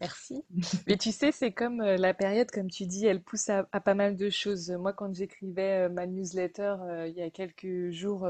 [0.01, 0.45] Merci.
[0.87, 3.95] Mais tu sais, c'est comme euh, la période, comme tu dis, elle pousse à, pas
[3.95, 4.71] mal de choses.
[4.71, 8.29] Moi, quand j'écrivais euh, ma newsletter euh, il y a quelques jours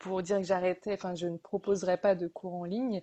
[0.00, 3.00] pour dire que j'arrêtais, enfin, je ne proposerai pas de cours en ligne,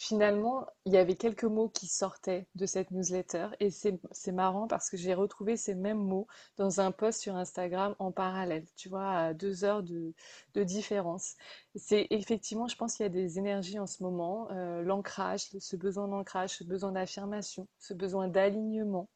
[0.00, 4.88] finalement, il y avait quelques mots qui sortaient de cette newsletter et c'est marrant parce
[4.88, 9.12] que j'ai retrouvé ces mêmes mots dans un post sur Instagram en parallèle, tu vois,
[9.12, 10.14] à deux heures de,
[10.54, 11.34] différence.
[11.74, 15.76] C'est effectivement, je pense qu'il y a des énergies en ce moment, euh, l'ancrage, ce
[15.76, 19.10] besoin d'ancrage, ce besoin d'affirmation, ce besoin d'alignement.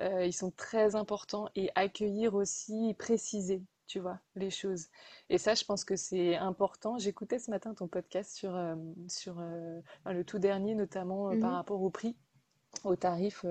[0.00, 3.60] Euh, ils sont très importants et accueillir aussi, préciser
[3.92, 4.88] tu vois, les choses.
[5.28, 6.96] Et ça, je pense que c'est important.
[6.96, 8.74] J'écoutais ce matin ton podcast sur, euh,
[9.06, 11.56] sur euh, le tout dernier, notamment euh, par mhm.
[11.56, 12.16] rapport au prix,
[12.84, 13.44] au tarif.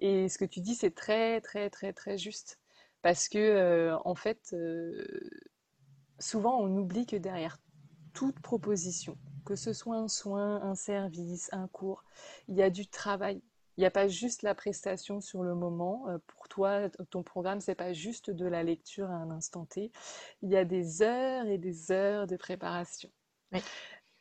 [0.00, 2.58] et ce que tu dis, c'est très, très, très, très juste.
[3.00, 4.56] Parce que, en fait,
[6.18, 7.60] souvent, on oublie que derrière
[8.12, 12.04] toute proposition, que ce soit un soin, un service, un cours,
[12.48, 13.40] il y a du travail,
[13.76, 16.06] il n'y a pas juste la prestation sur le moment.
[16.08, 19.92] Euh, pour toi, ton programme, c'est pas juste de la lecture à un instant T.
[20.42, 23.10] Il y a des heures et des heures de préparation.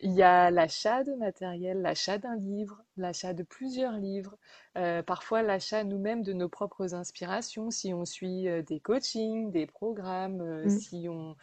[0.01, 4.37] Il y a l'achat de matériel, l'achat d'un livre, l'achat de plusieurs livres,
[4.77, 9.65] euh, parfois l'achat nous-mêmes de nos propres inspirations, si on suit euh, des coachings, des
[9.65, 10.69] programmes, mmh.
[10.69, 11.35] si on,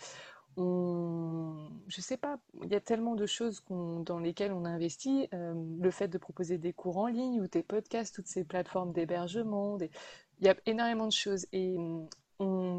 [0.57, 5.29] on, je sais pas, il y a tellement de choses dans lesquelles on investit.
[5.35, 8.93] Euh, le fait de proposer des cours en ligne ou des podcasts, toutes ces plateformes
[8.93, 11.47] d'hébergement, il y a énormément de choses.
[11.53, 11.77] Et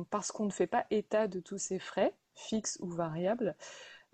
[0.10, 3.56] parce qu'on ne fait pas état de tous ces frais, fixes ou variables,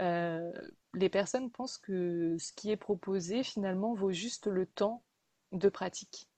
[0.02, 0.52] euh,
[0.94, 5.04] les personnes pensent que ce qui est proposé finalement vaut juste le temps
[5.52, 6.30] de pratique.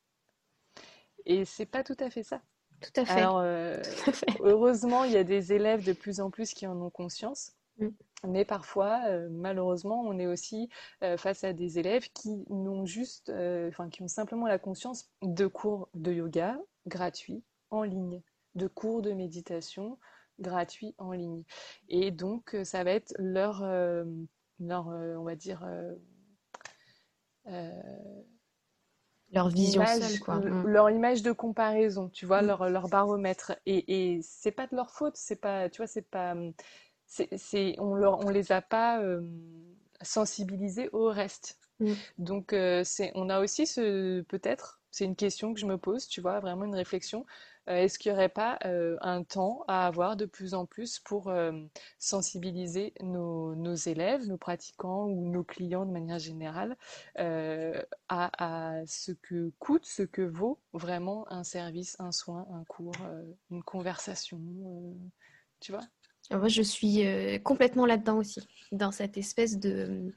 [1.25, 2.41] Et c'est pas tout à fait ça.
[2.81, 3.13] Tout à fait.
[3.13, 3.81] Alors, euh,
[4.41, 7.53] heureusement, il y a des élèves de plus en plus qui en ont conscience.
[7.79, 7.87] Mm.
[8.27, 10.69] Mais parfois, euh, malheureusement, on est aussi
[11.03, 13.31] euh, face à des élèves qui n'ont juste,
[13.67, 18.21] enfin, qui ont simplement la conscience de cours de yoga gratuits en ligne,
[18.55, 19.97] de cours de méditation
[20.39, 21.43] gratuits en ligne.
[21.87, 23.63] Et donc, ça va être leur,
[24.59, 25.65] leur on va dire,
[29.33, 30.35] leur vision seule, quoi.
[30.35, 30.67] Mm.
[30.67, 32.47] Leur image de comparaison, tu vois, mm.
[32.47, 33.53] leur, leur baromètre.
[33.65, 36.35] Et, et c'est pas de leur faute, c'est pas, tu vois, c'est pas,
[37.05, 39.21] c'est, on, leur, on les a pas euh,
[40.01, 41.59] sensibilisés au reste.
[41.79, 41.93] Mm.
[42.17, 46.07] Donc, euh, c'est, on a aussi ce, peut-être, c'est une question que je me pose,
[46.07, 47.25] tu vois, vraiment une réflexion.
[47.69, 50.99] Euh, est-ce qu'il n'y aurait pas euh, un temps à avoir de plus en plus
[50.99, 51.51] pour euh,
[51.97, 56.77] sensibiliser nos, élèves, nos pratiquants ou nos clients de manière générale
[57.17, 62.95] à, ce que coûte, ce que vaut vraiment un service, un soin, un cours,
[63.51, 64.39] une conversation,
[65.59, 65.83] tu vois?
[66.31, 67.03] Moi, je suis
[67.43, 68.41] complètement là-dedans aussi,
[68.71, 70.13] dans cette espèce de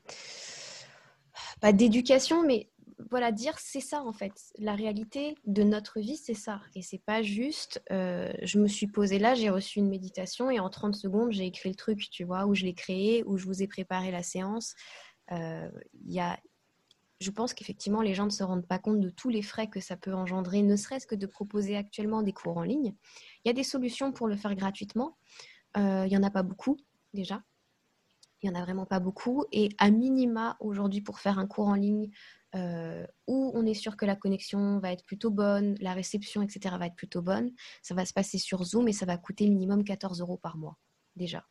[1.61, 2.71] pas d'éducation, mais
[3.11, 4.33] voilà, dire c'est ça en fait.
[4.59, 6.61] La réalité de notre vie, c'est ça.
[6.75, 10.61] Et c'est pas juste, euh, je me suis posée là, j'ai reçu une méditation et
[10.61, 13.47] en 30 secondes, j'ai écrit le truc, tu vois, où je l'ai créé, où je
[13.47, 14.75] vous ai préparé la séance.
[15.33, 15.71] Euh,
[16.07, 16.39] y a,
[17.21, 19.81] je pense qu'effectivement, les gens ne se rendent pas compte de tous les frais que
[19.81, 22.95] ça peut engendrer, ne serait-ce que de proposer actuellement des cours en ligne.
[23.45, 25.17] Il y a des solutions pour le faire gratuitement.
[25.77, 26.77] Euh, il n'y en a pas beaucoup
[27.15, 27.43] déjà.
[28.43, 29.45] Il n'y en a vraiment pas beaucoup.
[29.53, 32.11] Et à minima, aujourd'hui, pour faire un cours en ligne
[32.55, 36.77] euh, où on est sûr que la connexion va être plutôt bonne, la réception, etc.
[36.79, 37.53] va être plutôt bonne.
[37.83, 40.79] Ça va se passer sur Zoom et ça va coûter minimum 14 euros par mois,
[41.17, 41.45] déjà.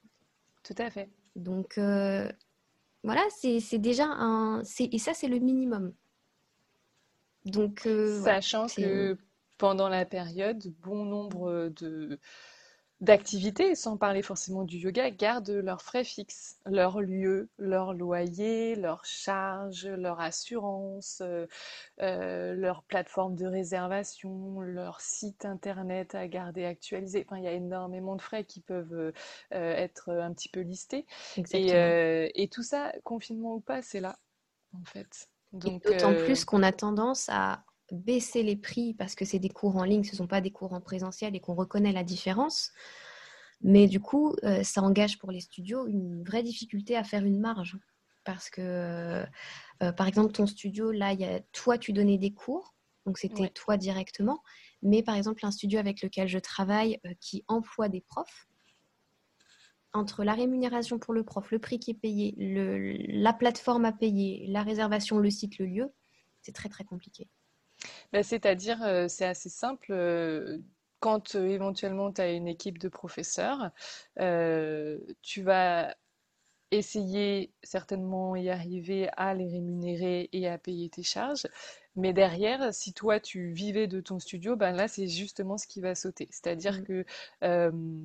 [0.64, 1.10] Tout à fait.
[1.36, 2.32] Donc, euh,
[3.04, 4.64] voilà, c'est déjà un...
[4.80, 5.94] Et ça, c'est le minimum.
[7.46, 9.18] Donc, euh, Sachant que
[9.58, 12.20] pendant la période, bon nombre de
[13.00, 19.06] d'activités, sans parler forcément du yoga, gardent leurs frais fixes, leur lieu, leur loyer, leur
[19.06, 21.46] charge, leur assurance, euh,
[22.02, 27.24] euh, leur plateforme de réservation, leur site internet à garder actualisé.
[27.28, 29.12] Enfin, il y a énormément de frais qui peuvent euh,
[29.52, 31.06] être un petit peu listés.
[31.54, 34.18] Et, et, tout ça, confinement ou pas, c'est là,
[34.74, 35.30] en fait.
[35.54, 39.84] D'autant plus qu'on a tendance à baisser les prix parce que c'est des cours en
[39.84, 42.72] ligne, ce ne sont pas des cours en présentiel et qu'on reconnaît la différence.
[43.62, 47.40] Mais du coup, euh, ça engage pour les studios une vraie difficulté à faire une
[47.40, 47.78] marge.
[48.24, 49.26] Parce que, euh,
[49.82, 52.76] euh, par exemple, ton studio, là, y a, toi, tu donnais des cours,
[53.06, 54.44] donc c'était toi directement.
[54.82, 58.48] Mais par exemple, un studio avec lequel je travaille qui emploie des profs,
[59.94, 63.94] entre la rémunération pour le prof, le prix qui est payé, le, la plateforme à
[63.94, 65.94] payer, la réservation, le site, le lieu,
[66.42, 67.30] c'est très très compliqué.
[68.14, 69.92] Bah, c'est-à-dire, euh, c'est assez simple.
[69.92, 70.60] Euh,
[71.00, 73.72] quand euh, éventuellement tu as une équipe de professeurs,
[75.22, 75.96] tu vas
[76.72, 81.48] essayer certainement y arriver à les rémunérer et à payer tes charges.
[81.96, 85.82] Mais derrière, si toi tu vivais de ton studio, ben là c'est justement ce qui
[85.82, 86.28] va sauter.
[86.32, 86.84] C'est-à-dire mmh.
[86.84, 87.06] que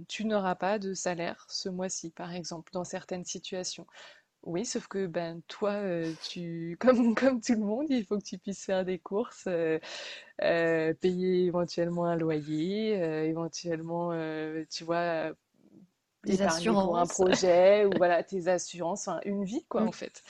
[0.09, 3.87] tu n'auras pas de salaire ce mois-ci, par exemple, dans certaines situations.
[4.45, 8.25] Oui, sauf que ben toi, euh, tu comme comme tout le monde, il faut que
[8.25, 9.79] tu puisses faire des courses, euh,
[10.43, 12.95] euh, payer éventuellement un loyer,
[13.29, 14.13] éventuellement,
[14.71, 15.33] tu vois,
[16.25, 16.85] Des assurances.
[16.85, 20.23] pour un projet ou voilà tes assurances, enfin une vie quoi en fait.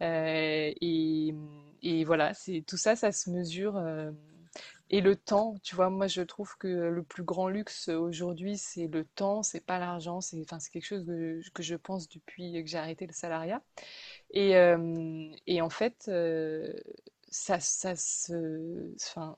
[0.00, 1.34] et
[1.82, 3.80] et voilà, c'est tout ça, ça se mesure.
[4.90, 8.86] Et le temps, tu vois, moi je trouve que le plus grand luxe aujourd'hui, c'est
[8.86, 11.04] le temps, c'est pas l'argent, c'est enfin, c'est quelque chose
[11.52, 13.62] que, je pense depuis que j'ai arrêté le salariat.
[14.30, 16.72] Et, euh, et en fait, euh,
[17.28, 19.36] ça, ça, se, enfin,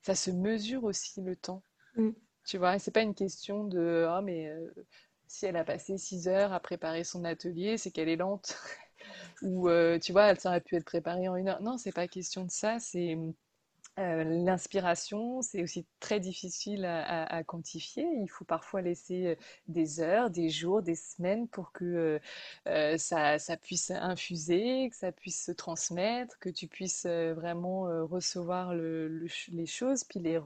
[0.00, 1.62] ça se mesure aussi le temps.
[1.96, 2.10] Mm.
[2.46, 4.72] Tu vois, c'est pas une question de oh, mais euh,
[5.26, 8.56] si elle a passé 6 heures à préparer son atelier, c'est qu'elle est lente.
[9.42, 9.68] Ou
[10.00, 11.60] tu vois, elle aurait pu être préparée en une heure.
[11.60, 13.18] Non, c'est pas question de ça, c'est
[13.98, 18.06] euh, l'inspiration, c'est aussi très difficile à, quantifier.
[18.20, 19.34] Il faut parfois laisser euh,
[19.68, 22.20] des heures, des jours, des semaines pour que
[22.66, 29.66] euh, ça, puisse infuser, que ça puisse se transmettre, que tu puisses vraiment recevoir les
[29.66, 30.38] choses, puis les,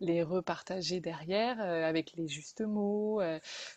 [0.00, 3.22] les repartager derrière avec les justes mots,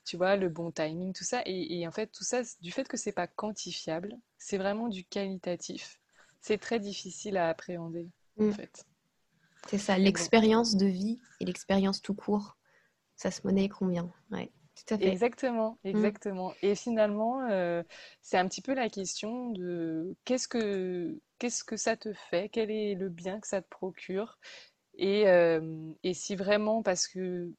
[0.06, 1.42] tu vois, le bon timing, tout ça.
[1.46, 5.06] Et, et en fait, tout ça, du fait que c'est pas quantifiable, c'est vraiment du
[5.06, 6.00] qualitatif.
[6.42, 8.54] C'est très difficile à appréhender, en mmh.
[8.54, 8.86] fait.
[9.70, 12.58] C'est ça, l'expérience de vie et l'expérience tout court,
[13.16, 14.12] ça se monnaie combien?
[14.32, 15.08] Ouais, tout à fait.
[15.08, 15.90] Exactement, mm.
[15.90, 16.54] exactement.
[16.62, 17.84] Et finalement, euh,
[18.22, 22.72] c'est un petit peu la question de qu'est-ce que, qu'est-ce que ça te fait, quel
[22.72, 24.40] est le bien que ça te procure,
[24.98, 27.52] et, euh, et si vraiment, parce que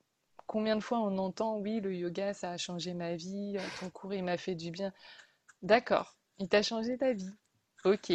[0.46, 4.14] combien de fois on entend, oui, le yoga, ça a changé ma vie, ton cours,
[4.14, 4.92] il m'a fait du bien.
[5.62, 7.30] D'accord, il t'a changé ta vie.
[7.84, 8.12] Ok.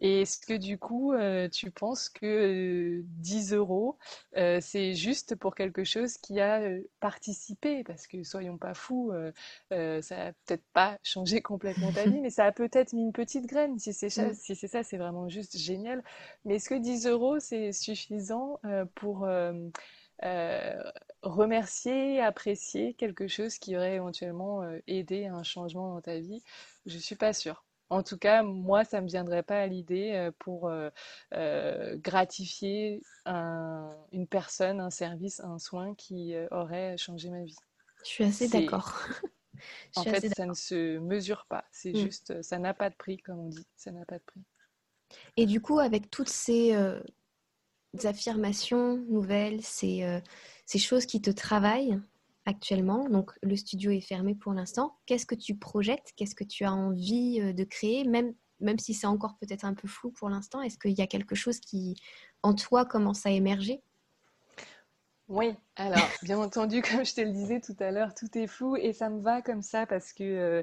[0.00, 3.98] Et est-ce que du coup, euh, tu penses que 10 euh, euros,
[4.36, 6.60] euh, c'est juste pour quelque chose qui a
[7.00, 7.82] participé?
[7.82, 9.12] Parce que soyons pas fous,
[9.70, 13.46] ça n'a peut-être pas changé complètement ta vie, mais ça a peut-être mis une petite
[13.46, 13.78] graine.
[13.78, 16.04] Si c'est ça, si c'est ça, c'est vraiment juste génial.
[16.44, 18.60] Mais est-ce que 10 euros, c'est suffisant
[18.94, 19.28] pour
[21.22, 26.42] remercier, apprécier quelque chose qui aurait éventuellement aidé à un changement dans ta vie?
[26.86, 27.67] Je suis pas sûre.
[27.90, 30.90] En tout cas, moi, ça ne me viendrait pas à l'idée euh, pour euh,
[31.34, 37.56] euh, gratifier une personne, un service, un soin qui aurait changé ma vie.
[38.04, 38.94] Je suis assez d'accord.
[39.96, 41.64] en fait, ça ne se mesure pas.
[41.70, 41.96] C'est mm.
[41.96, 43.66] juste, ça n'a pas de prix, comme on dit.
[43.76, 44.42] Ça n'a pas de prix.
[45.36, 46.76] Et du coup, avec toutes ces
[48.04, 50.20] affirmations nouvelles, ces,
[50.66, 51.98] ces, choses qui te travaillent,
[52.48, 53.08] actuellement.
[53.08, 54.96] Donc le studio est fermé pour l'instant.
[55.06, 56.12] Qu'est-ce que tu projettes?
[56.16, 58.04] Qu'est-ce que tu as envie euh, de créer?
[58.04, 61.06] Même, même si c'est encore peut-être un peu flou pour l'instant, est-ce qu'il y a
[61.06, 61.96] quelque chose qui
[62.42, 63.82] en toi commence à émerger?
[65.28, 68.76] Oui, alors bien entendu, comme je te le disais tout à l'heure, tout est flou
[68.76, 70.62] et ça me va comme ça parce que euh,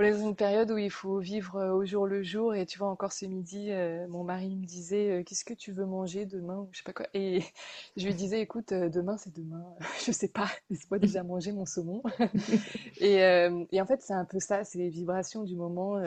[0.00, 2.54] on est dans une période où il faut vivre euh, au jour le jour.
[2.54, 5.72] Et tu vois, encore ce midi, euh, mon mari me disait euh, Qu'est-ce que tu
[5.72, 7.06] veux manger demain Je sais pas quoi.
[7.12, 7.42] Et
[7.98, 9.62] je lui disais Écoute, demain, c'est demain.
[10.06, 10.48] je sais pas.
[10.70, 12.02] Laisse-moi déjà manger mon saumon.
[13.00, 13.20] et,
[13.78, 14.64] en fait, c'est un peu ça.
[14.64, 16.00] C'est les vibrations du moment.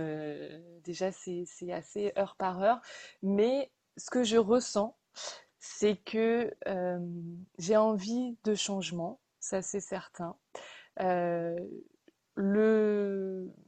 [0.84, 2.82] déjà, c'est assez heure par heure.
[3.22, 4.98] Mais ce que je ressens,
[5.60, 6.52] c'est que
[7.60, 9.20] j'ai envie de changement.
[9.40, 10.36] Ça, c'est certain.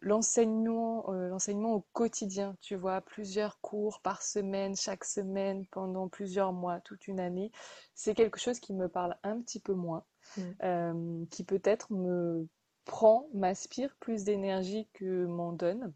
[0.06, 6.54] L'enseignement euh, l'enseignement au quotidien tu vois plusieurs cours par semaine chaque semaine pendant plusieurs
[6.54, 7.52] mois toute une année
[7.96, 10.06] c'est quelque chose qui me parle un petit peu moins
[10.38, 10.42] mm.
[10.64, 12.48] euh, qui peut-être me
[12.86, 15.92] prend m'aspire plus d'énergie que m'en donne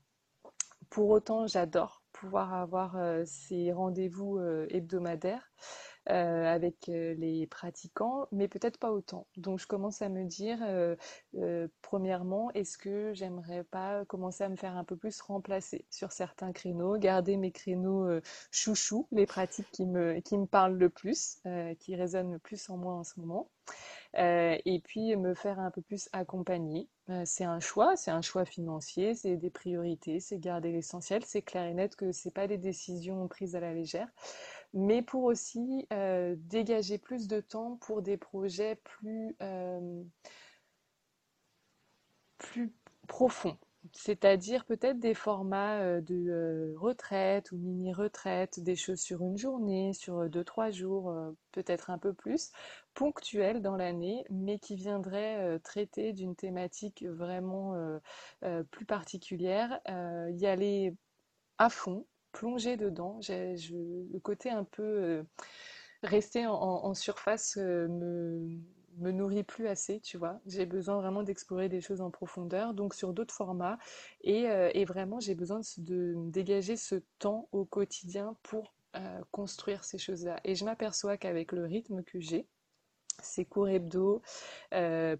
[0.89, 4.39] pour autant j'adore pouvoir avoir euh, ces rendez-vous
[4.69, 5.51] hebdomadaires
[6.09, 9.27] euh, avec euh, les pratiquants, mais peut-être pas autant.
[9.37, 14.55] Donc je commence à me dire, euh, premièrement, est-ce que j'aimerais pas commencer à me
[14.55, 18.07] faire un peu plus remplacer sur certains créneaux, garder mes créneaux
[18.49, 21.41] chouchous, les pratiques qui me, qui me parlent le plus,
[21.79, 23.49] qui résonnent le plus en moi en ce moment.
[24.15, 26.89] et puis me faire un peu plus accompagner.
[27.25, 31.23] c'est un choix, c'est un choix financier, c'est des priorités, c'est garder l'essentiel.
[31.25, 34.07] C'est clair et net que c'est pas des décisions prises à la légère
[34.73, 40.03] mais pour aussi euh, dégager plus de temps pour des projets plus, euh,
[42.37, 42.73] plus
[43.07, 43.57] profonds.
[43.93, 50.29] C'est-à-dire peut-être des formats euh, de retraite ou mini-retraite, des choses sur une journée, sur
[50.29, 51.13] deux, trois jours,
[51.51, 52.51] peut-être un peu plus,
[52.93, 57.73] ponctuels dans l'année, mais qui viendraient traiter d'une thématique vraiment
[58.71, 60.93] plus particulière, y aller
[61.57, 63.19] à fond, plonger dedans.
[63.29, 65.23] Le côté un peu euh,
[66.03, 67.87] rester en, surface euh,
[68.97, 70.39] me, nourrit plus assez, tu vois.
[70.45, 73.77] J'ai besoin vraiment d'explorer des choses en profondeur, donc sur d'autres formats.
[74.21, 78.73] Et, euh, et vraiment, j'ai besoin de, dégager ce temps au quotidien pour
[79.29, 80.39] construire ces choses-là.
[80.43, 82.47] Et je m'aperçois qu'avec le rythme que j'ai,
[83.23, 84.21] ces cours hebdo,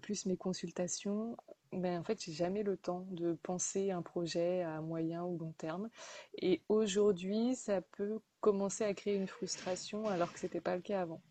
[0.02, 1.36] plus mes consultations,
[1.72, 5.52] ben, en fait, j'ai jamais le temps de penser un projet à moyen ou long
[5.52, 5.88] terme.
[6.34, 11.02] Et aujourd'hui, ça peut commencer à créer une frustration alors que c'était pas le cas
[11.02, 11.22] avant.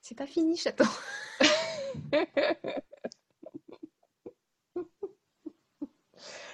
[0.00, 0.84] C'est pas fini, chaton.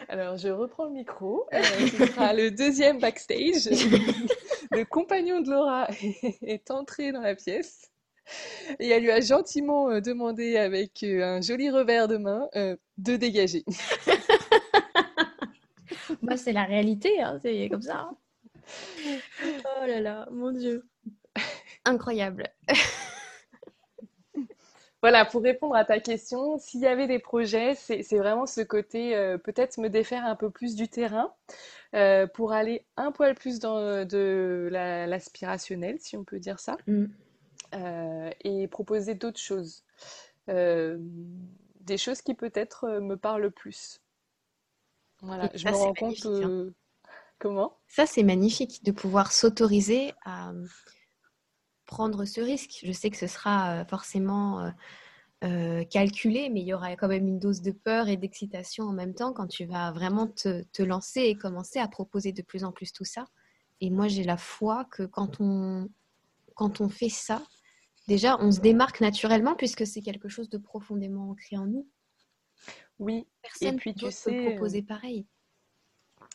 [0.08, 1.46] Alors, je reprends le micro.
[1.52, 3.68] Euh, ce sera le deuxième backstage.
[4.70, 5.88] le compagnon de Laura
[6.42, 7.90] est entré dans la pièce.
[8.78, 12.76] Et elle lui a gentiment euh, demandé avec euh, un joli revers de main euh,
[12.98, 13.64] de dégager.
[16.22, 18.08] Moi, c'est la réalité, hein, c'est comme ça.
[18.10, 18.16] Hein.
[19.46, 20.86] Oh là là, mon Dieu.
[21.84, 22.44] Incroyable.
[25.00, 29.12] Voilà, pour répondre à ta question, s'il y avait des projets, c'est vraiment ce côté
[29.44, 31.32] peut-être me défaire un peu plus du terrain
[32.34, 36.76] pour aller un poil plus dans de l'aspirationnel, si on peut dire ça.
[36.88, 37.06] Mm.
[37.74, 39.84] Euh, et proposer d'autres choses.
[40.48, 40.96] Euh,
[41.80, 44.00] des choses qui peut-être euh, me parlent plus.
[45.20, 46.24] Voilà, je me rends compte.
[46.24, 46.70] Hein.
[47.38, 47.76] Comment?
[47.86, 50.52] Ça, c'est magnifique de pouvoir s'autoriser à
[51.88, 52.80] prendre ce risque.
[52.84, 54.72] Je sais que ce sera forcément
[55.90, 59.14] calculé, mais il y aura quand même une dose de peur et d'excitation en même
[59.14, 62.72] temps quand tu vas vraiment te, te, lancer et commencer à proposer de plus en
[62.72, 63.26] plus tout ça.
[63.80, 65.88] Et moi, j'ai la foi que quand on,
[66.54, 67.42] quand on fait ça,
[68.08, 71.88] déjà, on se démarque naturellement puisque c'est quelque chose de profondément ancré en nous.
[72.98, 75.26] Oui, personne tu sais, proposer pareil.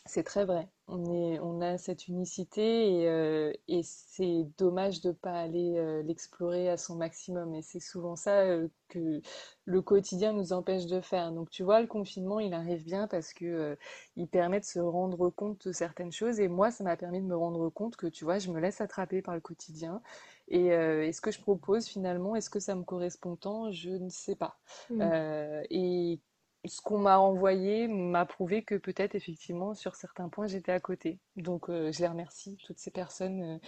[0.06, 0.68] C'est très vrai.
[0.86, 5.78] On, est, on a cette unicité et, euh, et c'est dommage de ne pas aller
[5.78, 7.54] euh, l'explorer à son maximum.
[7.54, 9.22] Et c'est souvent ça euh, que
[9.64, 11.32] le quotidien nous empêche de faire.
[11.32, 13.78] Donc tu vois, le confinement, il arrive bien parce que
[14.16, 16.38] il permet de se rendre compte de certaines choses.
[16.38, 18.80] Et moi, ça m'a permis de me rendre compte que, tu vois, je me laisse
[18.82, 20.02] attraper par le quotidien
[20.48, 23.70] et est-ce que je propose finalement, est-ce que ça me correspond tant?
[23.72, 24.58] Je ne sais pas.
[24.90, 25.00] Mm.
[25.00, 26.20] Euh, et
[26.66, 31.18] ce qu'on m'a envoyé m'a prouvé que peut-être effectivement sur certains points j'étais à côté.
[31.36, 33.60] Donc euh, je les remercie, toutes ces personnes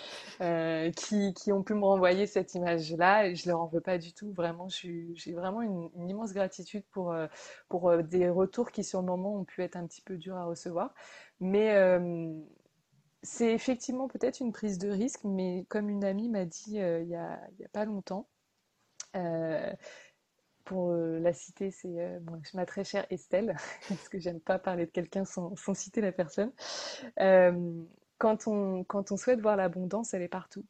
[0.96, 3.34] qui, qui, ont pu me renvoyer cette image-là.
[3.34, 4.32] Je ne leur en veux pas du tout.
[4.32, 7.14] Vraiment, j'ai vraiment une, immense gratitude pour,
[8.04, 10.94] des retours qui sur le moment ont pu être un petit peu durs à recevoir.
[11.40, 11.74] Mais
[13.26, 17.08] c'est effectivement peut-être une prise de risque, mais comme une amie m'a dit euh, il
[17.08, 17.38] n'y a,
[17.72, 18.28] pas longtemps,
[20.66, 22.20] pour la citer, c'est
[22.52, 23.56] ma très chère Estelle,
[23.88, 26.52] parce que j'aime pas parler de quelqu'un sans, citer la personne.
[28.18, 30.64] quand, on, quand on souhaite voir l'abondance, elle est partout.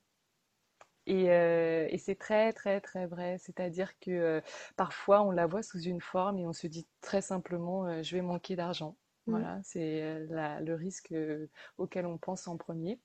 [1.06, 3.38] Et, et c'est très, très, très vrai.
[3.38, 4.42] C'est-à-dire que
[4.76, 8.22] parfois, on la voit sous une forme et on se dit très simplement, je vais
[8.22, 8.96] manquer d'argent.
[9.26, 9.30] Mmh.
[9.30, 11.14] Voilà, c'est le risque
[11.78, 13.00] auquel on pense en premier.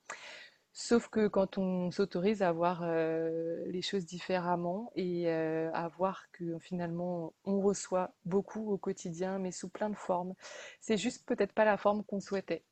[0.73, 6.31] Sauf que quand on s'autorise à voir euh, les choses différemment et euh, à voir
[6.31, 10.33] que finalement on reçoit beaucoup au quotidien, mais sous plein de formes,
[10.79, 12.63] c'est juste peut-être pas la forme qu'on souhaitait.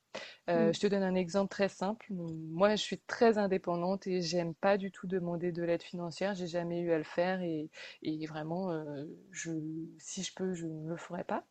[0.50, 0.74] Euh, mm.
[0.74, 2.08] Je te donne un exemple très simple.
[2.12, 6.34] Moi, je suis très indépendante et j'aime pas du tout demander de l'aide financière.
[6.36, 7.70] J'ai jamais eu à le faire et,
[8.02, 8.72] et vraiment,
[9.32, 9.52] je,
[10.00, 11.46] si je peux, je ne le ferai pas.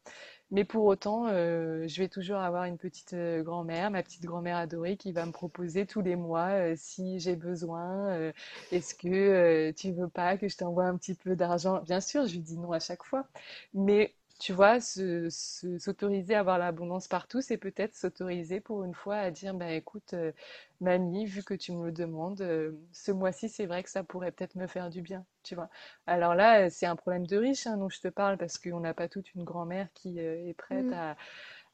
[0.50, 4.56] Mais pour autant, euh, je vais toujours avoir une petite euh, grand-mère, ma petite grand-mère
[4.56, 8.32] adorée, qui va me proposer tous les mois euh, si j'ai besoin.
[8.72, 11.82] Est-ce que tu veux pas que je t'envoie un petit peu d'argent?
[11.82, 13.26] Bien sûr, je lui dis non à chaque fois.
[13.74, 19.30] Mais tu vois, s'autoriser à avoir l'abondance partout, c'est peut-être s'autoriser pour une fois à
[19.32, 20.32] dire, bah écoute, euh,
[20.80, 24.30] mamie, vu que tu me le demandes, euh, ce mois-ci, c'est vrai que ça pourrait
[24.32, 25.68] peut-être me faire du bien, tu vois.
[26.06, 28.94] Alors là, c'est un problème de riche hein, dont je te parle, parce qu'on n'a
[28.94, 30.92] pas toute une grand-mère qui euh, est prête mm.
[30.92, 31.16] à,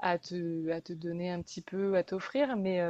[0.00, 2.80] à, te, à te donner un petit peu, à t'offrir, mais,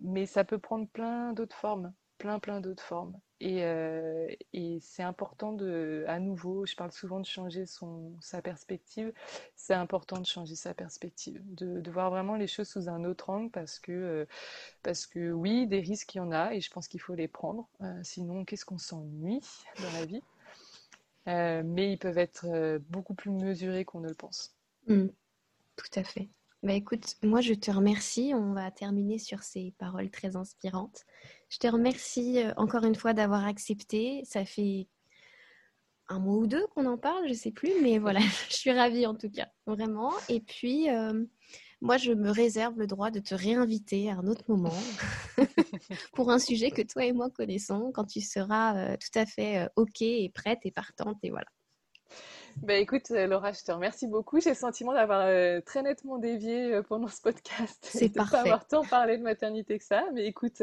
[0.00, 3.18] mais ça peut prendre plein d'autres formes, plein, plein d'autres formes.
[3.42, 9.12] Euh, et, c'est important de, à nouveau, je parle souvent de changer son, sa perspective,
[9.54, 13.50] c'est important de changer sa perspective, de, voir vraiment les choses sous un autre angle
[13.50, 14.26] parce que, euh,
[14.82, 17.28] parce que oui, des risques il y en a et je pense qu'il faut les
[17.28, 19.40] prendre, euh, sinon qu'est-ce qu'on s'ennuie
[19.80, 20.22] dans la vie?
[21.26, 24.54] Mais ils peuvent être beaucoup plus mesurés qu'on ne le pense.
[24.86, 25.08] Mmh.
[25.74, 26.28] tout à fait.
[26.62, 28.32] Bah écoute, moi je te remercie.
[28.34, 31.04] On va terminer sur ces paroles très inspirantes.
[31.56, 34.20] Je te remercie euh, encore une fois d'avoir accepté.
[34.26, 34.88] Ça fait
[36.06, 39.06] un mois ou deux qu'on en parle, je sais plus, mais voilà, je suis ravie
[39.06, 40.12] en tout cas, vraiment.
[40.28, 41.24] Et puis, euh,
[41.80, 44.76] moi, je me réserve le droit de te réinviter à un autre moment
[46.12, 49.66] pour un sujet que toi et moi connaissons quand tu seras euh, tout à fait
[49.76, 51.16] OK et prête et partante.
[51.22, 51.48] Et voilà.
[52.62, 54.40] Bah écoute, euh, Laura, je te remercie beaucoup.
[54.40, 57.78] J'ai le sentiment d'avoir euh, très nettement dévié euh, pendant ce podcast.
[57.90, 58.32] C'est parfait.
[58.32, 60.04] pas avoir tant parlé de maternité que ça.
[60.14, 60.62] Mais écoute,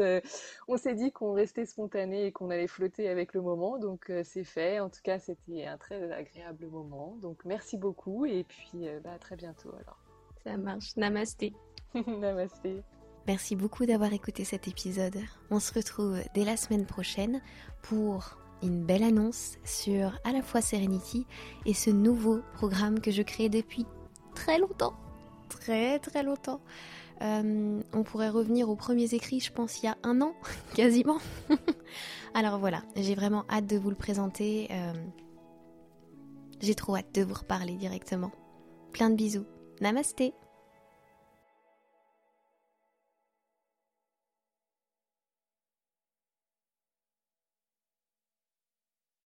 [0.68, 3.78] on s'est dit qu'on restait spontané et qu'on allait flotter avec le moment.
[3.78, 4.80] Donc c'est fait.
[4.80, 7.16] En tout cas, c'était un très agréable moment.
[7.22, 8.26] Donc merci beaucoup.
[8.26, 9.98] Et puis bah, à très bientôt alors.
[10.44, 10.96] Ça marche.
[10.96, 11.54] Namasté.
[11.94, 12.82] Namasté.
[13.26, 15.16] Merci beaucoup d'avoir écouté cet épisode.
[15.50, 17.40] On se retrouve dès la semaine prochaine
[17.82, 21.26] pour une belle annonce sur à la fois Serenity
[21.66, 23.86] et ce nouveau programme que je crée depuis
[24.34, 24.94] très longtemps.
[25.48, 26.60] Très très longtemps.
[27.22, 30.34] Euh, on pourrait revenir aux premiers écrits, je pense, il y a un an,
[30.74, 31.18] quasiment.
[32.34, 34.68] Alors voilà, j'ai vraiment hâte de vous le présenter.
[34.70, 34.92] Euh,
[36.60, 38.32] j'ai trop hâte de vous reparler directement.
[38.92, 39.46] Plein de bisous.
[39.80, 40.34] Namasté